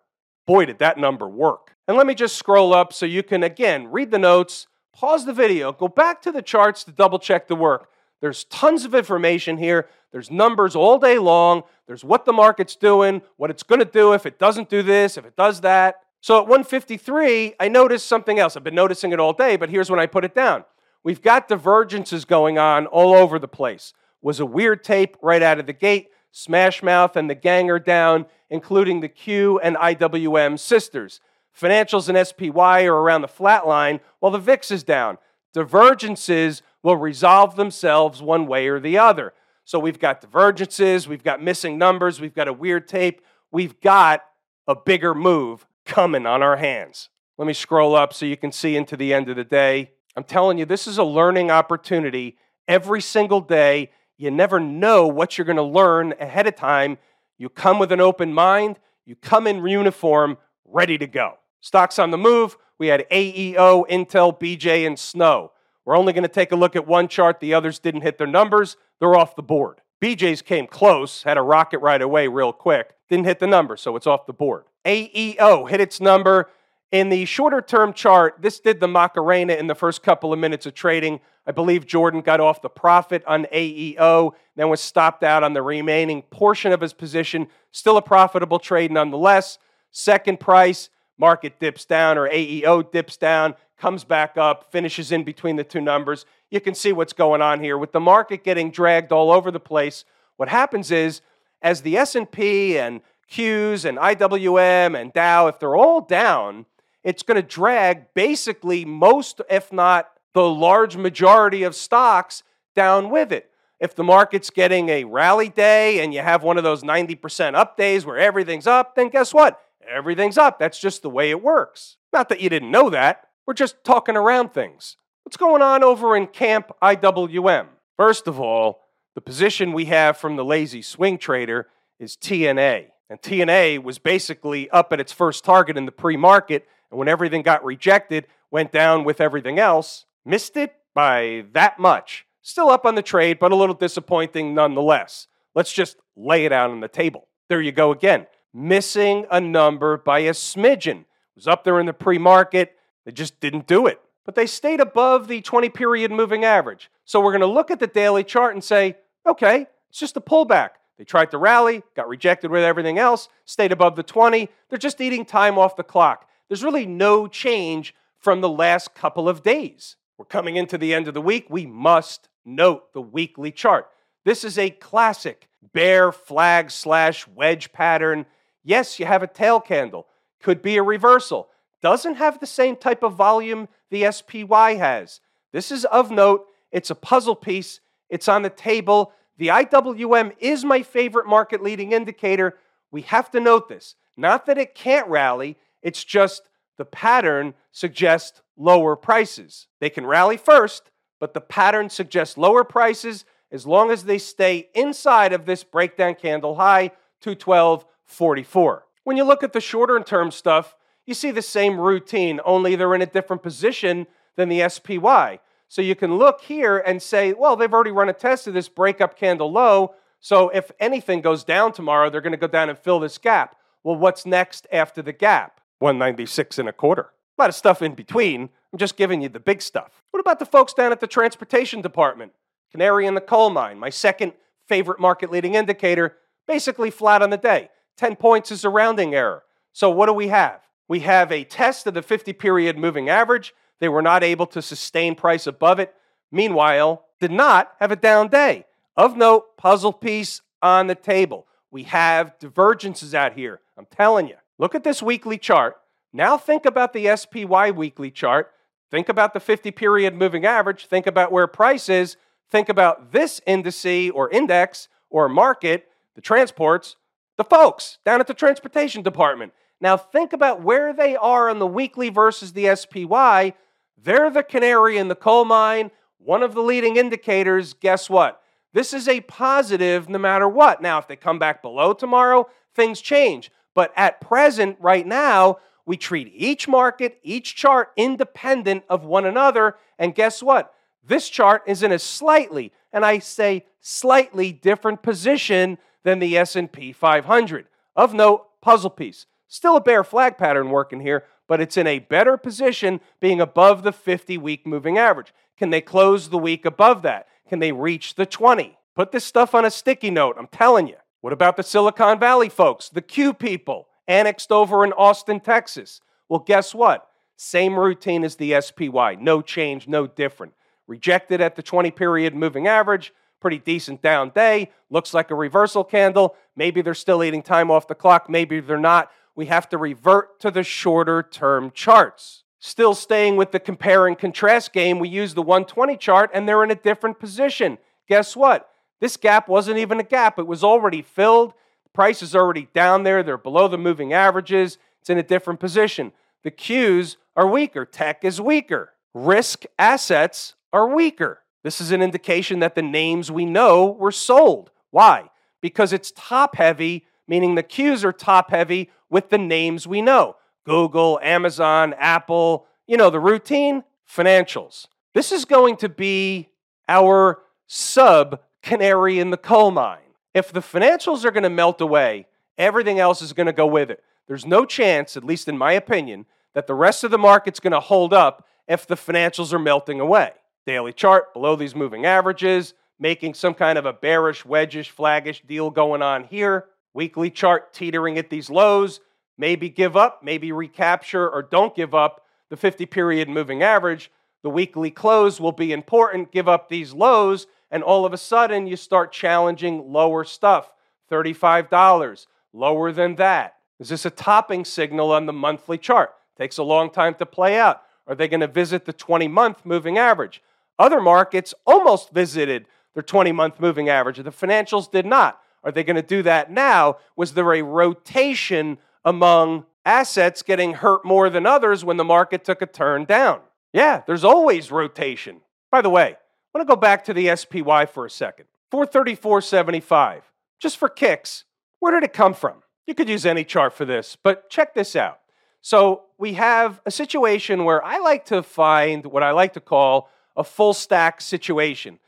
boy, 0.51 0.67
did 0.67 0.79
that 0.81 0.99
number 0.99 1.29
work. 1.29 1.77
And 1.87 1.97
let 1.97 2.09
me 2.09 2.15
just 2.17 2.35
scroll 2.35 2.75
up 2.75 2.93
so 2.93 3.07
you 3.07 3.23
can, 3.23 3.45
again, 3.45 3.87
read 3.87 4.11
the 4.11 4.19
notes, 4.19 4.67
pause 4.93 5.25
the 5.25 5.33
video, 5.33 5.71
go 5.71 5.87
back 5.87 6.21
to 6.23 6.33
the 6.33 6.43
charts 6.43 6.83
to 6.85 6.91
double 6.91 7.21
check 7.21 7.47
the 7.47 7.55
work. 7.55 7.89
There's 8.21 8.43
tons 8.47 8.85
of 8.85 8.93
information 8.93 9.59
here. 9.59 9.89
There's 10.11 10.29
numbers 10.29 10.75
all 10.75 10.99
day 10.99 11.19
long. 11.19 11.63
There's 11.87 12.03
what 12.03 12.25
the 12.25 12.33
market's 12.33 12.75
doing, 12.75 13.23
what 13.37 13.51
it's 13.51 13.63
going 13.63 13.79
to 13.79 13.85
do 13.85 14.13
if 14.13 14.27
it 14.27 14.41
doesn't 14.41 14.69
do 14.69 14.83
this, 14.83 15.17
if 15.17 15.25
it 15.25 15.37
does 15.37 15.61
that. 15.61 16.01
So 16.21 16.39
at 16.39 16.49
153, 16.49 17.55
I 17.61 17.69
noticed 17.69 18.09
something 18.09 18.41
else. 18.41 18.57
I've 18.57 18.65
been 18.65 18.75
noticing 18.75 19.13
it 19.13 19.21
all 19.21 19.33
day, 19.33 19.55
but 19.55 19.71
here's 19.71 19.89
when 19.89 20.01
I 20.01 20.07
put 20.07 20.25
it 20.25 20.35
down. 20.35 20.65
We've 21.05 21.23
got 21.23 21.47
divergences 21.47 22.25
going 22.25 22.59
on 22.59 22.87
all 22.87 23.15
over 23.15 23.39
the 23.39 23.47
place. 23.47 23.93
Was 24.21 24.41
a 24.41 24.47
weird 24.47 24.83
tape 24.83 25.17
right 25.23 25.45
out 25.45 25.61
of 25.61 25.67
the 25.67 25.73
gate. 25.73 26.09
Smash 26.33 26.83
Mouth 26.83 27.16
and 27.16 27.29
the 27.29 27.35
gang 27.35 27.71
are 27.71 27.79
down, 27.79 28.27
including 28.49 29.01
the 29.01 29.09
Q 29.09 29.59
and 29.61 29.77
IWM 29.77 30.59
sisters. 30.59 31.21
Financials 31.59 32.09
and 32.09 32.27
SPY 32.27 32.85
are 32.85 32.95
around 32.95 33.23
the 33.23 33.29
flat 33.29 33.66
line, 33.66 34.01
while 34.21 34.33
the 34.33 34.38
VIX 34.38 34.71
is 34.71 34.85
down. 34.85 35.19
Divergences 35.53 36.62
will 36.83 36.97
resolve 36.97 37.57
themselves 37.57 38.23
one 38.23 38.47
way 38.47 38.69
or 38.69 38.79
the 38.79 38.99
other. 38.99 39.33
So 39.64 39.79
we've 39.79 39.99
got 39.99 40.21
divergences, 40.21 41.07
we've 41.07 41.23
got 41.23 41.43
missing 41.43 41.79
numbers, 41.79 42.21
we've 42.21 42.35
got 42.35 42.49
a 42.49 42.53
weird 42.53 42.88
tape, 42.88 43.21
we've 43.51 43.81
got 43.81 44.25
a 44.66 44.75
bigger 44.75 45.14
move 45.14 45.66
coming 45.85 46.27
on 46.27 46.43
our 46.43 46.57
hands. 46.57 47.09
Let 47.37 47.47
me 47.47 47.53
scroll 47.53 47.95
up 47.95 48.12
so 48.12 48.27
you 48.27 48.37
can 48.37 48.53
see 48.53 48.77
into 48.77 48.97
the 48.97 49.12
end 49.14 49.29
of 49.29 49.37
the 49.37 49.45
day. 49.45 49.93
I'm 50.16 50.25
telling 50.25 50.59
you, 50.59 50.64
this 50.64 50.87
is 50.87 50.99
a 50.99 51.05
learning 51.05 51.51
opportunity 51.51 52.37
every 52.69 53.01
single 53.01 53.40
day. 53.40 53.90
You 54.20 54.30
never 54.30 54.61
know 54.61 55.06
what 55.06 55.38
you're 55.38 55.46
going 55.46 55.56
to 55.56 55.62
learn 55.62 56.12
ahead 56.20 56.46
of 56.46 56.54
time. 56.54 56.98
You 57.38 57.48
come 57.48 57.78
with 57.78 57.90
an 57.90 58.02
open 58.02 58.35
mind, 58.35 58.78
you 59.06 59.16
come 59.16 59.46
in 59.46 59.66
uniform, 59.66 60.37
ready 60.66 60.98
to 60.98 61.06
go. 61.06 61.38
Stocks 61.62 61.98
on 61.98 62.11
the 62.11 62.18
move. 62.18 62.59
We 62.78 62.88
had 62.88 63.09
AEO, 63.11 63.88
Intel, 63.88 64.38
BJ, 64.38 64.87
and 64.87 64.98
Snow. 64.98 65.52
We're 65.87 65.96
only 65.96 66.12
going 66.12 66.24
to 66.24 66.28
take 66.28 66.52
a 66.52 66.56
look 66.56 66.76
at 66.76 66.87
one 66.87 67.09
chart. 67.09 67.40
The 67.40 67.54
others 67.54 67.78
didn't 67.78 68.02
hit 68.02 68.18
their 68.18 68.26
numbers. 68.26 68.76
They're 68.98 69.16
off 69.16 69.37
the 69.37 69.42
board. 69.42 69.80
BJ's 70.02 70.42
came 70.42 70.66
close, 70.66 71.22
had 71.22 71.38
a 71.38 71.42
rocket 71.42 71.78
right 71.78 72.02
away 72.02 72.28
real 72.28 72.52
quick. 72.52 72.92
Didn't 73.09 73.24
hit 73.24 73.38
the 73.38 73.46
number, 73.46 73.78
so 73.78 73.96
it's 73.96 74.06
off 74.06 74.26
the 74.26 74.35
board. 74.35 74.64
AEO 74.85 75.66
hit 75.70 75.80
its 75.80 75.98
number. 75.98 76.50
In 76.92 77.09
the 77.09 77.24
shorter 77.24 77.61
term 77.61 77.92
chart, 77.92 78.37
this 78.40 78.59
did 78.59 78.81
the 78.81 78.88
Macarena 78.88 79.55
in 79.55 79.68
the 79.68 79.76
first 79.76 80.03
couple 80.03 80.33
of 80.33 80.40
minutes 80.40 80.66
of 80.66 80.74
trading. 80.74 81.20
I 81.46 81.53
believe 81.53 81.87
Jordan 81.87 82.20
got 82.20 82.40
off 82.40 82.62
the 82.62 82.68
profit 82.68 83.24
on 83.26 83.46
AEO, 83.53 84.33
then 84.57 84.68
was 84.68 84.81
stopped 84.81 85.22
out 85.22 85.44
on 85.44 85.53
the 85.53 85.62
remaining 85.62 86.22
portion 86.22 86.72
of 86.72 86.81
his 86.81 86.92
position. 86.92 87.46
Still 87.70 87.96
a 87.96 88.03
profitable 88.03 88.59
trade 88.59 88.90
nonetheless. 88.90 89.59
Second 89.92 90.40
price, 90.40 90.90
market 91.16 91.61
dips 91.61 91.85
down 91.85 92.18
or 92.18 92.29
AEO 92.29 92.90
dips 92.90 93.16
down, 93.16 93.55
comes 93.79 94.03
back 94.03 94.37
up, 94.37 94.72
finishes 94.72 95.12
in 95.12 95.22
between 95.22 95.55
the 95.55 95.64
two 95.64 95.81
numbers. 95.81 96.26
You 96.50 96.61
can 96.61 96.74
see 96.74 96.92
what's 96.92 97.12
going 97.12 97.40
on 97.40 97.62
here 97.62 97.79
with 97.79 97.92
the 97.92 98.00
market 98.00 98.42
getting 98.42 98.72
dragged 98.72 99.12
all 99.12 99.31
over 99.31 99.53
the 99.53 99.61
place. 99.61 100.05
What 100.38 100.48
happens 100.48 100.90
is 100.90 101.20
as 101.62 101.83
the 101.83 101.96
S&P 101.96 102.79
and 102.79 103.00
Qs 103.31 103.85
and 103.85 103.96
IWM 103.96 105.00
and 105.00 105.12
Dow 105.12 105.46
if 105.46 105.61
they're 105.61 105.76
all 105.76 106.00
down, 106.00 106.66
it's 107.03 107.23
going 107.23 107.37
to 107.37 107.47
drag 107.47 108.13
basically 108.15 108.85
most 108.85 109.41
if 109.49 109.73
not 109.73 110.11
the 110.35 110.49
large 110.49 110.97
majority 110.97 111.63
of 111.63 111.75
stocks 111.75 112.43
down 112.75 113.11
with 113.11 113.33
it. 113.33 113.51
If 113.79 113.95
the 113.95 114.05
market's 114.05 114.51
getting 114.51 114.91
a 114.91 115.05
rally 115.05 115.49
day 115.49 116.01
and 116.01 116.13
you 116.13 116.21
have 116.21 116.43
one 116.43 116.59
of 116.59 116.65
those 116.65 116.83
90% 116.83 117.55
up 117.55 117.77
days 117.77 118.05
where 118.05 118.19
everything's 118.19 118.67
up, 118.67 118.95
then 118.95 119.09
guess 119.09 119.33
what? 119.33 119.59
Everything's 119.89 120.37
up. 120.37 120.59
That's 120.59 120.79
just 120.79 121.03
the 121.03 121.11
way 121.11 121.31
it 121.31 121.43
works. 121.43 121.97
Not 122.13 122.29
that 122.29 122.41
you 122.41 122.51
didn't 122.51 122.71
know 122.71 122.91
that. 122.91 123.29
We're 123.47 123.55
just 123.55 123.83
talking 123.83 124.17
around 124.17 124.53
things. 124.53 124.97
What's 125.25 125.39
going 125.39 125.63
on 125.63 125.83
over 125.83 126.15
in 126.15 126.27
Camp 126.27 126.71
IWM? 126.83 127.67
First 127.97 128.27
of 128.27 128.39
all, 128.39 128.83
the 129.15 129.21
position 129.21 129.73
we 129.73 129.87
have 129.87 130.17
from 130.17 130.37
the 130.37 130.45
lazy 130.45 130.83
swing 130.83 131.19
trader 131.19 131.69
is 131.99 132.17
TNA. 132.17 132.87
And 133.09 133.21
TNA 133.21 133.83
was 133.83 133.99
basically 133.99 134.71
up 134.71 134.93
at 134.93 135.01
its 135.01 135.13
first 135.13 135.45
target 135.45 135.77
in 135.77 135.87
the 135.87 135.93
pre 135.93 136.17
market. 136.17 136.67
And 136.90 136.98
when 136.98 137.09
everything 137.09 137.42
got 137.42 137.64
rejected, 137.64 138.26
went 138.50 138.72
down 138.72 139.05
with 139.05 139.20
everything 139.20 139.59
else, 139.59 140.07
missed 140.24 140.57
it 140.57 140.74
by 140.94 141.44
that 141.53 141.79
much. 141.79 142.26
Still 142.42 142.68
up 142.68 142.87
on 142.87 142.94
the 142.94 143.03
trade, 143.03 143.38
but 143.38 143.53
a 143.53 143.57
little 143.57 143.74
disappointing 143.74 144.55
nonetheless. 144.55 145.29
Let's 145.55 145.72
just 145.72 145.96
lay 146.16 146.44
it 146.44 146.53
out 146.53 146.70
on 146.70 146.81
the 146.81 146.88
table. 146.88 147.29
There 147.48 147.61
you 147.61 147.72
go 147.72 147.90
again 147.92 148.26
missing 148.53 149.26
a 149.31 149.40
number 149.40 149.96
by 149.96 150.20
a 150.20 150.31
smidgen. 150.31 151.00
It 151.00 151.07
was 151.37 151.46
up 151.46 151.64
there 151.64 151.81
in 151.81 151.87
the 151.87 151.92
pre 151.92 152.18
market. 152.18 152.76
They 153.05 153.12
just 153.12 153.40
didn't 153.40 153.66
do 153.66 153.87
it. 153.87 154.00
But 154.24 154.35
they 154.35 154.46
stayed 154.46 154.81
above 154.81 155.29
the 155.29 155.40
20 155.40 155.68
period 155.70 156.11
moving 156.11 156.44
average. 156.44 156.90
So 157.05 157.20
we're 157.20 157.33
going 157.33 157.40
to 157.40 157.46
look 157.46 157.70
at 157.70 157.81
the 157.81 157.87
daily 157.87 158.24
chart 158.24 158.55
and 158.55 158.62
say, 158.62 158.96
okay, 159.26 159.66
it's 159.88 159.98
just 159.98 160.16
a 160.16 160.20
pullback. 160.20 160.70
They 160.98 161.05
tried 161.05 161.31
to 161.31 161.38
rally, 161.38 161.83
got 161.96 162.09
rejected 162.09 162.50
with 162.50 162.62
everything 162.62 162.98
else, 162.98 163.29
stayed 163.46 163.72
above 163.72 163.96
the 163.96 164.03
20. 164.03 164.48
They're 164.68 164.79
just 164.79 165.00
eating 165.00 165.24
time 165.24 165.59
off 165.59 165.76
the 165.76 165.83
clock. 165.83 166.26
There's 166.51 166.65
really 166.65 166.85
no 166.85 167.29
change 167.29 167.95
from 168.19 168.41
the 168.41 168.49
last 168.49 168.93
couple 168.93 169.29
of 169.29 169.45
days. 169.45 169.95
We're 170.19 170.25
coming 170.25 170.57
into 170.57 170.77
the 170.77 170.93
end 170.93 171.07
of 171.07 171.15
the 171.15 171.23
week. 171.23 171.47
We 171.49 171.65
must 171.65 172.29
note 172.45 172.93
the 172.93 173.01
weekly 173.01 173.53
chart. 173.53 173.87
This 174.25 174.43
is 174.43 174.59
a 174.59 174.71
classic 174.71 175.49
bear 175.73 176.11
flag 176.11 176.73
slash 176.73 177.29
wedge 177.29 177.73
pattern. 177.73 178.27
Yes, 178.65 178.99
you 178.99 179.07
have 179.07 179.23
a 179.23 179.29
tail 179.29 179.61
candle, 179.61 180.09
could 180.43 180.61
be 180.61 180.77
a 180.77 180.83
reversal. 180.83 181.49
Doesn't 181.83 182.17
have 182.17 182.41
the 182.41 182.47
same 182.47 182.75
type 182.75 183.05
of 183.05 183.15
volume 183.15 183.69
the 183.91 184.11
SPY 184.11 184.75
has. 184.75 185.21
This 185.53 185.71
is 185.71 185.85
of 185.85 186.11
note. 186.11 186.47
It's 186.73 186.91
a 186.91 186.97
puzzle 186.97 187.37
piece. 187.37 187.81
It's 188.09 188.29
on 188.29 188.43
the 188.43 188.51
table. 188.51 189.13
The 189.39 189.49
IWM 189.49 190.33
is 190.41 190.65
my 190.65 190.83
favorite 190.83 191.29
market 191.29 191.63
leading 191.63 191.93
indicator. 191.93 192.59
We 192.91 193.03
have 193.03 193.31
to 193.31 193.41
note 193.41 193.69
this. 193.69 193.95
Not 194.17 194.47
that 194.47 194.59
it 194.59 194.75
can't 194.75 195.07
rally, 195.07 195.57
it's 195.83 196.05
just 196.05 196.43
the 196.79 196.85
pattern 196.85 197.55
suggests 197.73 198.43
lower 198.57 198.97
prices. 198.97 199.66
They 199.81 199.90
can 199.90 200.07
rally 200.07 200.37
first, 200.37 200.90
but 201.19 201.35
the 201.35 201.40
pattern 201.40 201.90
suggests 201.90 202.38
lower 202.38 202.64
prices 202.64 203.25
as 203.53 203.66
long 203.66 203.90
as 203.90 204.05
they 204.05 204.19
stay 204.19 204.69
inside 204.75 205.33
of 205.33 205.45
this 205.45 205.64
breakdown 205.64 206.14
candle 206.14 206.57
high, 206.57 206.93
212.44. 207.25 208.83
When 209.05 209.16
you 209.16 209.25
look 209.25 209.43
at 209.43 209.53
the 209.53 209.61
shorter 209.61 210.01
term 210.01 210.31
stuff, 210.31 210.77
you 211.07 211.14
see 211.14 211.31
the 211.31 211.43
same 211.43 211.79
routine, 211.79 212.40
only 212.45 212.77
they're 212.77 212.95
in 212.95 213.03
a 213.03 213.07
different 213.07 213.43
position 213.43 214.07
than 214.37 214.49
the 214.49 214.69
SPY. 214.69 215.40
So 215.69 215.83
you 215.83 215.95
can 215.95 216.16
look 216.16 216.43
here 216.43 216.79
and 216.79 217.03
say, 217.03 217.33
well, 217.33 217.57
they've 217.57 217.73
already 217.73 217.93
run 217.93 218.09
a 218.09 218.12
test 218.12 218.47
of 218.47 218.55
this 218.55 218.69
breakup 218.69 219.16
candle 219.16 219.53
low. 219.53 219.95
So 220.21 220.49
if 220.51 220.71
anything 220.81 221.21
goes 221.21 221.45
down 221.45 221.73
tomorrow, 221.73 222.11
they're 222.11 222.21
going 222.21 222.33
to 222.33 222.37
go 222.37 222.47
down 222.47 222.69
and 222.69 222.79
fill 222.79 223.01
this 223.01 223.19
gap. 223.19 223.57
Well, 223.83 223.97
what's 223.97 224.27
next 224.27 224.66
after 224.73 225.03
the 225.03 225.12
gap? 225.12 225.60
196 225.81 226.59
and 226.59 226.69
a 226.69 226.73
quarter. 226.73 227.11
A 227.38 227.43
lot 227.43 227.49
of 227.49 227.55
stuff 227.55 227.83
in 227.83 227.95
between. 227.95 228.49
I'm 228.73 228.79
just 228.79 228.97
giving 228.97 229.21
you 229.21 229.29
the 229.29 229.40
big 229.40 229.61
stuff. 229.61 230.03
What 230.12 230.21
about 230.21 230.38
the 230.38 230.47
folks 230.47 230.73
down 230.73 230.93
at 230.93 231.01
the 231.01 231.07
transportation 231.07 231.81
department? 231.83 232.33
Canary 232.71 233.07
in 233.07 233.14
the 233.14 233.21
coal 233.21 233.51
mine, 233.51 233.79
my 233.79 233.90
second 233.90 234.33
favorite 234.69 235.01
market 235.01 235.31
leading 235.31 235.55
indicator, 235.55 236.16
basically 236.47 236.90
flat 236.90 237.23
on 237.23 237.31
the 237.31 237.37
day. 237.37 237.69
10 237.97 238.16
points 238.16 238.51
is 238.51 238.64
a 238.64 238.71
rounding 238.71 239.14
error. 239.14 239.43
So 239.73 239.90
what 239.90 240.07
do 240.07 240.12
we 240.12 240.29
have? 240.29 240.61
We 240.88 241.01
have 241.01 241.33
a 241.33 241.45
test 241.45 241.87
of 241.87 241.95
the 241.95 242.03
50 242.03 242.33
period 242.33 242.79
moving 242.79 243.09
average 243.09 243.53
they 243.81 243.88
were 243.88 244.03
not 244.03 244.23
able 244.23 244.47
to 244.49 244.62
sustain 244.62 245.14
price 245.14 245.47
above 245.47 245.81
it. 245.81 245.95
Meanwhile, 246.31 247.05
did 247.19 247.33
not 247.33 247.73
have 247.81 247.90
a 247.90 247.97
down 247.97 248.29
day. 248.29 248.66
Of 248.97 249.16
note, 249.16 249.57
puzzle 249.57 249.93
piece 249.93 250.43
on 250.62 250.87
the 250.87 250.95
table. 250.95 251.47
We 251.71 251.85
have 251.85 252.38
divergences 252.38 253.14
out 253.14 253.33
here. 253.33 253.61
I'm 253.77 253.87
telling 253.87 254.29
you. 254.29 254.37
Look 254.61 254.75
at 254.75 254.85
this 254.85 255.03
weekly 255.03 255.38
chart. 255.38 255.77
Now 256.12 256.37
think 256.37 256.66
about 256.66 256.92
the 256.92 257.16
SPY 257.16 257.70
weekly 257.70 258.11
chart. 258.11 258.53
Think 258.90 259.09
about 259.09 259.33
the 259.33 259.40
50 259.40 259.70
period 259.70 260.14
moving 260.14 260.44
average. 260.44 260.85
Think 260.85 261.07
about 261.07 261.33
where 261.33 261.46
price 261.46 261.88
is. 261.88 262.18
Think 262.51 262.68
about 262.68 263.12
this 263.12 263.40
indice 263.49 264.11
or 264.12 264.29
index 264.29 264.88
or 265.09 265.31
market, 265.31 265.87
the 266.14 266.20
transports, 266.20 266.96
the 267.38 267.44
folks 267.44 268.01
down 268.05 268.20
at 268.20 268.27
the 268.27 268.35
transportation 268.35 269.03
department. 269.03 269.55
Now 269.81 269.96
think 269.96 270.35
about 270.35 270.61
where 270.61 270.92
they 270.92 271.16
are 271.16 271.49
on 271.49 271.59
the 271.59 271.66
weekly 271.66 272.11
versus 272.11 272.53
the 272.53 272.77
SPY 272.77 273.55
they're 273.96 274.31
the 274.31 274.42
canary 274.42 274.99
in 274.99 275.09
the 275.09 275.14
coal 275.14 275.46
mine, 275.46 275.90
one 276.18 276.42
of 276.42 276.53
the 276.53 276.62
leading 276.62 276.96
indicators. 276.96 277.73
Guess 277.73 278.11
what? 278.11 278.42
This 278.75 278.92
is 278.92 279.09
a 279.09 279.23
positive 279.23 280.11
no 280.11 280.18
matter 280.18 280.49
what. 280.49 280.83
Now, 280.83 280.99
if 280.99 281.09
they 281.09 281.16
come 281.16 281.38
back 281.38 281.62
below 281.62 281.94
tomorrow, 281.94 282.49
things 282.75 283.01
change. 283.01 283.51
But 283.74 283.92
at 283.96 284.20
present, 284.20 284.76
right 284.80 285.06
now, 285.06 285.59
we 285.87 285.96
treat 285.96 286.33
each 286.35 286.68
market, 286.68 287.18
each 287.22 287.54
chart 287.54 287.90
independent 287.96 288.85
of 288.88 289.04
one 289.04 289.26
another. 289.26 289.76
And 289.98 290.14
guess 290.14 290.42
what? 290.42 290.74
This 291.04 291.28
chart 291.28 291.62
is 291.66 291.83
in 291.83 291.92
a 291.92 291.98
slightly, 291.98 292.72
and 292.92 293.04
I 293.04 293.18
say 293.18 293.64
slightly 293.80 294.52
different 294.52 295.02
position 295.02 295.78
than 296.02 296.18
the 296.18 296.37
S&P 296.37 296.92
500. 296.92 297.66
Of 297.96 298.14
note, 298.14 298.46
puzzle 298.61 298.90
piece. 298.90 299.26
Still 299.48 299.76
a 299.76 299.80
bear 299.80 300.04
flag 300.04 300.38
pattern 300.38 300.70
working 300.70 301.00
here, 301.00 301.24
but 301.48 301.61
it's 301.61 301.76
in 301.76 301.87
a 301.87 301.98
better 301.98 302.37
position 302.37 303.00
being 303.18 303.40
above 303.40 303.83
the 303.83 303.92
50 303.92 304.38
week 304.38 304.66
moving 304.66 304.96
average. 304.96 305.35
Can 305.56 305.70
they 305.70 305.80
close 305.80 306.28
the 306.28 306.38
week 306.38 306.64
above 306.64 307.02
that? 307.02 307.26
Can 307.48 307.59
they 307.59 307.72
reach 307.72 308.14
the 308.14 308.26
20? 308.26 308.78
Put 308.94 309.11
this 309.11 309.24
stuff 309.24 309.54
on 309.54 309.64
a 309.64 309.70
sticky 309.70 310.11
note, 310.11 310.37
I'm 310.38 310.46
telling 310.46 310.87
you. 310.87 310.96
What 311.20 311.33
about 311.33 311.56
the 311.56 311.62
Silicon 311.62 312.18
Valley 312.18 312.48
folks, 312.48 312.88
the 312.88 313.02
Q 313.02 313.35
people, 313.35 313.88
annexed 314.09 314.50
over 314.50 314.85
in 314.85 314.92
Austin, 314.92 315.40
Texas? 315.40 316.00
Well, 316.28 316.40
guess 316.40 316.74
what? 316.74 317.09
Same 317.37 317.78
routine 317.78 318.24
as 318.24 318.37
the 318.37 318.61
SPY, 318.61 319.16
no 319.20 319.42
change, 319.42 319.88
no 319.88 320.06
different. 320.06 320.54
Rejected 320.87 321.40
at 321.40 321.56
the 321.56 321.62
20 321.62 321.90
period 321.90 322.35
moving 322.35 322.66
average, 322.66 323.12
pretty 323.40 323.59
decent 323.59 324.02
down 324.02 324.30
day, 324.30 324.70
looks 324.90 325.14
like 325.14 325.30
a 325.30 325.35
reversal 325.35 325.85
candle. 325.85 326.37
Maybe 326.56 326.83
they're 326.83 326.94
still 326.94 327.22
eating 327.22 327.42
time 327.42 327.70
off 327.70 327.87
the 327.87 327.94
clock, 327.94 328.28
maybe 328.28 328.61
they're 328.61 328.78
not 328.78 329.11
we 329.35 329.46
have 329.46 329.68
to 329.70 329.78
revert 329.78 330.40
to 330.40 330.50
the 330.50 330.62
shorter 330.62 331.22
term 331.22 331.70
charts. 331.72 332.44
Still 332.59 332.94
staying 332.94 333.37
with 333.37 333.52
the 333.52 333.61
compare 333.61 334.06
and 334.06 334.18
contrast 334.18 334.72
game, 334.72 334.98
we 334.98 335.09
use 335.09 335.33
the 335.33 335.42
120 335.42 335.96
chart 335.96 336.30
and 336.35 336.46
they're 336.46 336.62
in 336.62 336.70
a 336.70 336.74
different 336.74 337.18
position. 337.18 337.78
Guess 338.06 338.37
what? 338.37 338.69
This 339.01 339.17
gap 339.17 339.49
wasn't 339.49 339.79
even 339.79 339.99
a 339.99 340.05
gap, 340.05 340.39
it 340.39 340.47
was 340.47 340.63
already 340.63 341.03
filled. 341.03 341.55
Price 341.93 342.23
is 342.23 342.37
already 342.37 342.69
down 342.73 343.03
there, 343.03 343.23
they're 343.23 343.37
below 343.37 343.67
the 343.67 343.79
moving 343.79 344.13
averages. 344.13 344.79
It's 345.01 345.11
in 345.11 345.19
a 345.19 345.23
different 345.23 345.61
position. 345.61 346.13
The 346.45 346.51
Qs 346.51 347.17
are 347.37 347.47
weaker, 347.47 347.85
tech 347.85 348.25
is 348.25 348.41
weaker, 348.41 348.93
risk 349.15 349.65
assets 349.79 350.55
are 350.73 350.95
weaker. 350.95 351.41
This 351.63 351.81
is 351.81 351.91
an 351.91 352.03
indication 352.03 352.61
that 352.61 352.75
the 352.75 352.83
names 352.83 353.31
we 353.31 353.45
know 353.45 353.91
were 353.91 354.13
sold. 354.13 354.71
Why? 354.91 355.31
Because 355.61 355.93
it's 355.93 356.13
top 356.15 356.57
heavy, 356.57 357.07
meaning 357.27 357.55
the 357.55 357.63
Qs 357.63 358.05
are 358.05 358.13
top 358.13 358.51
heavy 358.51 358.91
with 359.11 359.31
the 359.31 359.39
names 359.39 359.87
we 359.87 360.01
know 360.01 360.37
Google, 360.65 361.19
Amazon, 361.23 361.95
Apple, 361.99 362.67
you 362.87 362.97
know, 362.97 363.11
the 363.11 363.21
routine 363.21 363.83
financials. 364.09 364.87
This 365.15 365.33
is 365.33 365.45
going 365.45 365.77
to 365.79 365.89
be 365.89 366.51
our 366.89 367.41
sub 367.67 368.41
canary 368.62 369.18
in 369.18 369.31
the 369.31 369.37
coal 369.37 369.70
mine. 369.70 369.99
If 370.35 370.53
the 370.53 370.61
financials 370.61 371.25
are 371.25 371.31
going 371.31 371.42
to 371.42 371.51
melt 371.51 371.81
away, 371.81 372.27
everything 372.57 372.99
else 372.99 373.23
is 373.23 373.33
going 373.33 373.46
to 373.46 373.53
go 373.53 373.66
with 373.66 373.90
it. 373.90 374.03
There's 374.27 374.46
no 374.46 374.64
chance, 374.64 375.16
at 375.16 375.25
least 375.25 375.49
in 375.49 375.59
my 375.59 375.73
opinion, 375.73 376.27
that 376.55 376.66
the 376.66 376.75
rest 376.75 377.03
of 377.05 377.11
the 377.11 377.18
market's 377.18 377.61
going 377.61 377.73
to 377.73 377.81
hold 377.81 378.12
up 378.12 378.46
if 378.68 378.87
the 378.87 378.94
financials 378.94 379.53
are 379.53 379.59
melting 379.59 379.99
away. 379.99 380.33
Daily 380.66 380.92
chart 380.92 381.33
below 381.33 381.57
these 381.57 381.75
moving 381.75 382.07
averages, 382.07 382.75
making 382.99 383.35
some 383.35 383.55
kind 383.55 383.79
of 383.79 383.87
a 383.87 383.92
bearish, 383.92 384.44
wedgish, 384.44 384.94
flaggish 384.94 385.44
deal 385.46 385.70
going 385.70 386.03
on 386.03 386.25
here. 386.25 386.66
Weekly 386.94 387.31
chart 387.31 387.73
teetering 387.73 388.18
at 388.18 388.31
these 388.31 388.51
lows. 388.51 389.01
Maybe 389.38 389.68
give 389.70 389.96
up, 389.96 390.23
maybe 390.23 390.53
recapture, 390.53 391.29
or 391.29 391.42
don't 391.42 391.75
give 391.75 391.94
up 391.94 392.25
the 392.51 392.57
50 392.57 392.87
period 392.87 393.29
moving 393.29 393.62
average. 393.62 394.11
The 394.42 394.50
weekly 394.50 394.90
close 394.90 395.40
will 395.40 395.53
be 395.53 395.72
important. 395.72 396.33
Give 396.33 396.48
up 396.48 396.68
these 396.68 396.92
lows, 396.92 397.46
and 397.70 397.83
all 397.83 398.07
of 398.07 398.12
a 398.12 398.18
sudden 398.18 398.66
you 398.66 398.76
start 398.76 399.12
challenging 399.12 399.92
lower 399.92 400.24
stuff 400.24 400.72
$35, 401.11 402.26
lower 402.53 402.92
than 402.92 403.16
that. 403.16 403.57
Is 403.81 403.88
this 403.88 404.05
a 404.05 404.11
topping 404.11 404.64
signal 404.64 405.11
on 405.11 405.26
the 405.26 405.33
monthly 405.33 405.76
chart? 405.76 406.14
Takes 406.38 406.59
a 406.59 406.62
long 406.62 406.90
time 406.90 407.14
to 407.14 407.26
play 407.26 407.59
out. 407.59 407.83
Are 408.07 408.14
they 408.14 408.29
going 408.29 408.40
to 408.40 408.46
visit 408.46 408.85
the 408.85 408.92
20 408.92 409.26
month 409.29 409.64
moving 409.64 409.98
average? 409.98 410.42
Other 410.79 411.00
markets 411.00 411.53
almost 411.66 412.12
visited 412.12 412.66
their 412.94 413.03
20 413.03 413.33
month 413.33 413.61
moving 413.61 413.88
average. 413.88 414.18
The 414.18 414.31
financials 414.31 414.90
did 414.90 415.07
not. 415.07 415.40
Are 415.62 415.72
they 415.72 415.85
going 415.85 415.96
to 415.96 416.03
do 416.03 416.22
that 416.22 416.50
now? 416.50 416.96
Was 417.16 417.35
there 417.35 417.53
a 417.53 417.62
rotation 417.62 418.79
among 419.05 419.66
assets 419.85 420.42
getting 420.42 420.74
hurt 420.74 421.05
more 421.05 421.29
than 421.29 421.46
others 421.46 421.85
when 421.85 421.96
the 421.96 422.05
market 422.05 422.44
took 422.44 422.62
a 422.62 422.66
turn 422.66 423.05
down? 423.05 423.40
Yeah, 423.72 424.02
there's 424.06 424.24
always 424.24 424.70
rotation. 424.70 425.40
By 425.70 425.83
the 425.83 425.90
way, 425.90 426.16
I 426.16 426.59
want 426.59 426.68
to 426.68 426.74
go 426.74 426.80
back 426.80 427.04
to 427.04 427.14
the 427.14 427.35
SPY 427.37 427.87
for 427.87 428.06
a 428.06 428.11
second. 428.11 428.46
434.75. 428.72 430.22
Just 430.61 430.76
for 430.76 430.88
kicks, 430.88 431.44
where 431.78 431.92
did 431.92 432.04
it 432.04 432.12
come 432.12 432.35
from? 432.35 432.62
You 432.87 432.94
could 432.94 433.09
use 433.09 433.24
any 433.24 433.44
chart 433.44 433.72
for 433.72 433.85
this, 433.85 434.16
but 434.22 434.50
check 434.50 434.74
this 434.74 434.96
out. 434.96 435.20
So 435.62 436.02
we 436.18 436.35
have 436.35 436.80
a 436.87 436.90
situation 436.90 437.64
where 437.64 437.85
I 437.85 437.98
like 437.98 438.24
to 438.26 438.42
find 438.42 439.06
what 439.06 439.22
I 439.22 439.30
like 439.30 439.52
to 439.54 439.61
call 439.61 440.09
a 440.37 440.44
full 440.44 440.74
stack 440.74 441.20
situation. 441.20 441.98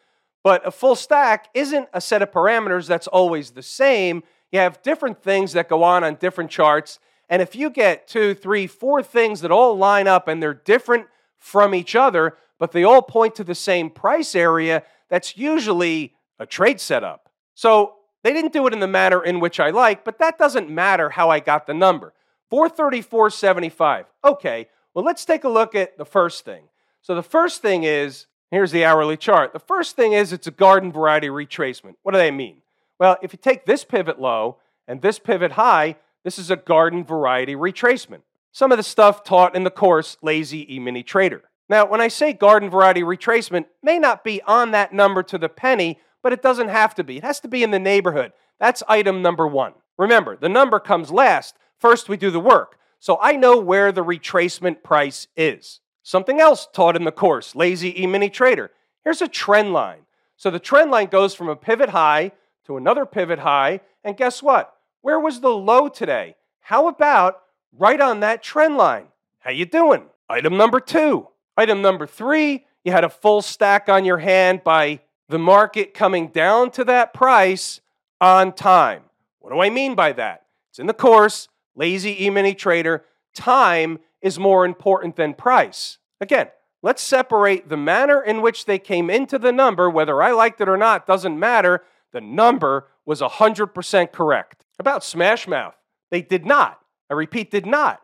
But 0.42 0.66
a 0.66 0.70
full 0.70 0.96
stack 0.96 1.48
isn't 1.54 1.88
a 1.92 2.00
set 2.00 2.22
of 2.22 2.32
parameters 2.32 2.88
that's 2.88 3.06
always 3.06 3.50
the 3.50 3.62
same. 3.62 4.22
You 4.50 4.58
have 4.58 4.82
different 4.82 5.22
things 5.22 5.52
that 5.52 5.68
go 5.68 5.82
on 5.82 6.02
on 6.02 6.16
different 6.16 6.50
charts. 6.50 6.98
And 7.28 7.40
if 7.40 7.54
you 7.54 7.70
get 7.70 8.08
two, 8.08 8.34
three, 8.34 8.66
four 8.66 9.02
things 9.02 9.40
that 9.42 9.50
all 9.50 9.76
line 9.76 10.08
up 10.08 10.28
and 10.28 10.42
they're 10.42 10.54
different 10.54 11.06
from 11.42 11.74
each 11.74 11.96
other, 11.96 12.36
but 12.58 12.70
they 12.70 12.84
all 12.84 13.02
point 13.02 13.34
to 13.34 13.44
the 13.44 13.54
same 13.54 13.90
price 13.90 14.34
area, 14.36 14.84
that's 15.10 15.36
usually 15.36 16.14
a 16.38 16.46
trade 16.46 16.80
setup. 16.80 17.28
So 17.54 17.94
they 18.22 18.32
didn't 18.32 18.52
do 18.52 18.66
it 18.68 18.72
in 18.72 18.78
the 18.78 18.86
manner 18.86 19.22
in 19.22 19.40
which 19.40 19.58
I 19.58 19.70
like, 19.70 20.04
but 20.04 20.20
that 20.20 20.38
doesn't 20.38 20.70
matter 20.70 21.10
how 21.10 21.28
I 21.28 21.40
got 21.40 21.66
the 21.66 21.74
number. 21.74 22.14
434.75. 22.50 24.04
Okay, 24.24 24.68
Well, 24.94 25.04
let's 25.04 25.24
take 25.24 25.42
a 25.42 25.48
look 25.48 25.74
at 25.74 25.98
the 25.98 26.04
first 26.04 26.44
thing. 26.44 26.64
So, 27.00 27.14
the 27.14 27.22
first 27.22 27.62
thing 27.62 27.82
is 27.82 28.26
here's 28.50 28.70
the 28.70 28.84
hourly 28.84 29.16
chart. 29.16 29.52
The 29.52 29.58
first 29.58 29.96
thing 29.96 30.12
is 30.12 30.32
it's 30.32 30.46
a 30.46 30.52
garden 30.52 30.92
variety 30.92 31.28
retracement. 31.28 31.96
What 32.02 32.12
do 32.12 32.18
they 32.18 32.30
mean? 32.30 32.58
Well, 33.00 33.16
if 33.22 33.32
you 33.32 33.38
take 33.42 33.66
this 33.66 33.84
pivot 33.84 34.20
low 34.20 34.58
and 34.86 35.02
this 35.02 35.18
pivot 35.18 35.52
high, 35.52 35.96
this 36.22 36.38
is 36.38 36.50
a 36.50 36.56
garden 36.56 37.04
variety 37.04 37.56
retracement. 37.56 38.20
Some 38.52 38.70
of 38.70 38.76
the 38.76 38.82
stuff 38.82 39.24
taught 39.24 39.56
in 39.56 39.64
the 39.64 39.70
course 39.70 40.18
Lazy 40.20 40.74
E-mini 40.74 41.02
Trader. 41.02 41.42
Now, 41.70 41.86
when 41.86 42.02
I 42.02 42.08
say 42.08 42.34
garden 42.34 42.68
variety 42.68 43.00
retracement, 43.00 43.64
may 43.82 43.98
not 43.98 44.22
be 44.22 44.42
on 44.42 44.72
that 44.72 44.92
number 44.92 45.22
to 45.22 45.38
the 45.38 45.48
penny, 45.48 45.98
but 46.22 46.34
it 46.34 46.42
doesn't 46.42 46.68
have 46.68 46.94
to 46.96 47.04
be. 47.04 47.16
It 47.16 47.24
has 47.24 47.40
to 47.40 47.48
be 47.48 47.62
in 47.62 47.70
the 47.70 47.78
neighborhood. 47.78 48.32
That's 48.60 48.82
item 48.86 49.22
number 49.22 49.46
one. 49.46 49.72
Remember, 49.96 50.36
the 50.36 50.50
number 50.50 50.78
comes 50.78 51.10
last. 51.10 51.56
First, 51.78 52.10
we 52.10 52.18
do 52.18 52.30
the 52.30 52.40
work. 52.40 52.76
So 53.00 53.18
I 53.22 53.36
know 53.36 53.56
where 53.56 53.90
the 53.90 54.04
retracement 54.04 54.82
price 54.82 55.26
is. 55.34 55.80
Something 56.02 56.40
else 56.40 56.68
taught 56.72 56.94
in 56.94 57.04
the 57.04 57.10
course, 57.10 57.54
Lazy 57.54 58.02
E-mini 58.02 58.28
Trader. 58.28 58.70
Here's 59.02 59.22
a 59.22 59.28
trend 59.28 59.72
line. 59.72 60.00
So 60.36 60.50
the 60.50 60.58
trend 60.58 60.90
line 60.90 61.06
goes 61.06 61.34
from 61.34 61.48
a 61.48 61.56
pivot 61.56 61.88
high 61.88 62.32
to 62.66 62.76
another 62.76 63.06
pivot 63.06 63.38
high, 63.38 63.80
and 64.04 64.16
guess 64.16 64.42
what? 64.42 64.74
Where 65.00 65.18
was 65.18 65.40
the 65.40 65.48
low 65.48 65.88
today? 65.88 66.36
How 66.60 66.86
about 66.86 67.38
right 67.78 68.00
on 68.00 68.20
that 68.20 68.42
trend 68.42 68.76
line? 68.76 69.06
How 69.40 69.50
you 69.50 69.66
doing? 69.66 70.04
Item 70.28 70.56
number 70.56 70.80
2. 70.80 71.26
Item 71.56 71.82
number 71.82 72.06
3, 72.06 72.64
you 72.84 72.92
had 72.92 73.04
a 73.04 73.10
full 73.10 73.42
stack 73.42 73.88
on 73.88 74.04
your 74.04 74.18
hand 74.18 74.64
by 74.64 75.00
the 75.28 75.38
market 75.38 75.94
coming 75.94 76.28
down 76.28 76.70
to 76.70 76.84
that 76.84 77.12
price 77.12 77.80
on 78.20 78.52
time. 78.52 79.02
What 79.40 79.52
do 79.52 79.60
I 79.60 79.70
mean 79.70 79.94
by 79.94 80.12
that? 80.12 80.46
It's 80.70 80.78
in 80.78 80.86
the 80.86 80.94
course, 80.94 81.48
Lazy 81.74 82.24
E-mini 82.24 82.54
Trader. 82.54 83.04
Time 83.34 83.98
is 84.20 84.38
more 84.38 84.64
important 84.64 85.16
than 85.16 85.34
price. 85.34 85.98
Again, 86.20 86.48
let's 86.82 87.02
separate 87.02 87.68
the 87.68 87.76
manner 87.76 88.22
in 88.22 88.40
which 88.40 88.64
they 88.64 88.78
came 88.78 89.10
into 89.10 89.38
the 89.38 89.52
number, 89.52 89.90
whether 89.90 90.22
I 90.22 90.32
liked 90.32 90.60
it 90.60 90.68
or 90.68 90.76
not, 90.76 91.06
doesn't 91.06 91.38
matter. 91.38 91.82
The 92.12 92.20
number 92.20 92.88
was 93.04 93.20
100% 93.20 94.12
correct. 94.12 94.64
About 94.78 95.04
Smash 95.04 95.46
Mouth, 95.46 95.76
they 96.10 96.22
did 96.22 96.46
not, 96.46 96.80
I 97.12 97.14
repeat, 97.14 97.50
did 97.50 97.66
not 97.66 98.00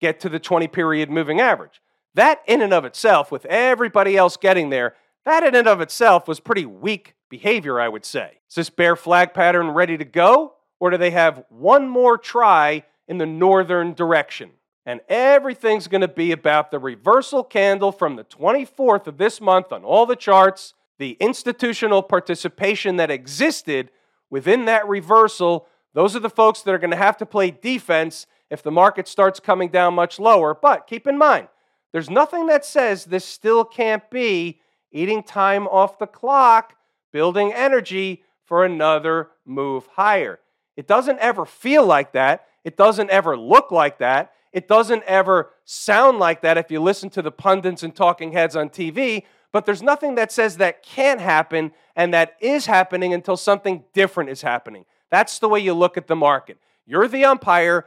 get 0.00 0.20
to 0.20 0.28
the 0.28 0.38
20 0.38 0.68
period 0.68 1.10
moving 1.10 1.40
average. 1.40 1.82
That, 2.14 2.42
in 2.46 2.62
and 2.62 2.72
of 2.72 2.84
itself, 2.84 3.32
with 3.32 3.44
everybody 3.46 4.16
else 4.16 4.36
getting 4.36 4.70
there, 4.70 4.94
that 5.24 5.42
in 5.42 5.56
and 5.56 5.66
of 5.66 5.80
itself 5.80 6.28
was 6.28 6.38
pretty 6.38 6.64
weak 6.64 7.16
behavior, 7.28 7.80
I 7.80 7.88
would 7.88 8.04
say. 8.04 8.38
Is 8.48 8.54
this 8.54 8.70
bear 8.70 8.94
flag 8.94 9.34
pattern 9.34 9.72
ready 9.72 9.96
to 9.96 10.04
go? 10.04 10.54
Or 10.78 10.90
do 10.90 10.96
they 10.96 11.10
have 11.10 11.44
one 11.48 11.88
more 11.88 12.16
try 12.16 12.84
in 13.08 13.18
the 13.18 13.26
northern 13.26 13.94
direction? 13.94 14.52
And 14.86 15.00
everything's 15.08 15.88
going 15.88 16.02
to 16.02 16.08
be 16.08 16.30
about 16.30 16.70
the 16.70 16.78
reversal 16.78 17.42
candle 17.42 17.90
from 17.90 18.14
the 18.14 18.24
24th 18.24 19.08
of 19.08 19.18
this 19.18 19.40
month 19.40 19.72
on 19.72 19.82
all 19.82 20.06
the 20.06 20.14
charts, 20.14 20.74
the 21.00 21.16
institutional 21.18 22.04
participation 22.04 22.94
that 22.98 23.10
existed 23.10 23.90
within 24.30 24.66
that 24.66 24.86
reversal. 24.86 25.66
Those 25.94 26.14
are 26.14 26.20
the 26.20 26.30
folks 26.30 26.62
that 26.62 26.72
are 26.72 26.78
going 26.78 26.92
to 26.92 26.96
have 26.96 27.16
to 27.16 27.26
play 27.26 27.50
defense 27.50 28.28
if 28.52 28.62
the 28.62 28.70
market 28.70 29.08
starts 29.08 29.40
coming 29.40 29.70
down 29.70 29.94
much 29.94 30.20
lower. 30.20 30.54
But 30.54 30.86
keep 30.86 31.06
in 31.06 31.16
mind, 31.16 31.48
there's 31.90 32.10
nothing 32.10 32.48
that 32.48 32.66
says 32.66 33.06
this 33.06 33.24
still 33.24 33.64
can't 33.64 34.08
be 34.10 34.60
eating 34.92 35.22
time 35.22 35.66
off 35.68 35.98
the 35.98 36.06
clock, 36.06 36.74
building 37.14 37.54
energy 37.54 38.22
for 38.44 38.62
another 38.66 39.30
move 39.46 39.86
higher. 39.94 40.38
It 40.76 40.86
doesn't 40.86 41.18
ever 41.18 41.46
feel 41.46 41.86
like 41.86 42.12
that. 42.12 42.44
It 42.62 42.76
doesn't 42.76 43.08
ever 43.08 43.38
look 43.38 43.70
like 43.70 43.98
that. 43.98 44.32
It 44.52 44.68
doesn't 44.68 45.02
ever 45.04 45.50
sound 45.64 46.18
like 46.18 46.42
that 46.42 46.58
if 46.58 46.70
you 46.70 46.78
listen 46.78 47.08
to 47.10 47.22
the 47.22 47.32
pundits 47.32 47.82
and 47.82 47.96
talking 47.96 48.32
heads 48.32 48.54
on 48.54 48.68
TV, 48.68 49.22
but 49.50 49.64
there's 49.64 49.82
nothing 49.82 50.16
that 50.16 50.30
says 50.30 50.58
that 50.58 50.82
can't 50.82 51.22
happen 51.22 51.72
and 51.96 52.12
that 52.12 52.36
is 52.38 52.66
happening 52.66 53.14
until 53.14 53.38
something 53.38 53.84
different 53.94 54.28
is 54.28 54.42
happening. 54.42 54.84
That's 55.10 55.38
the 55.38 55.48
way 55.48 55.60
you 55.60 55.72
look 55.72 55.96
at 55.96 56.06
the 56.06 56.16
market. 56.16 56.58
You're 56.84 57.08
the 57.08 57.24
umpire 57.24 57.86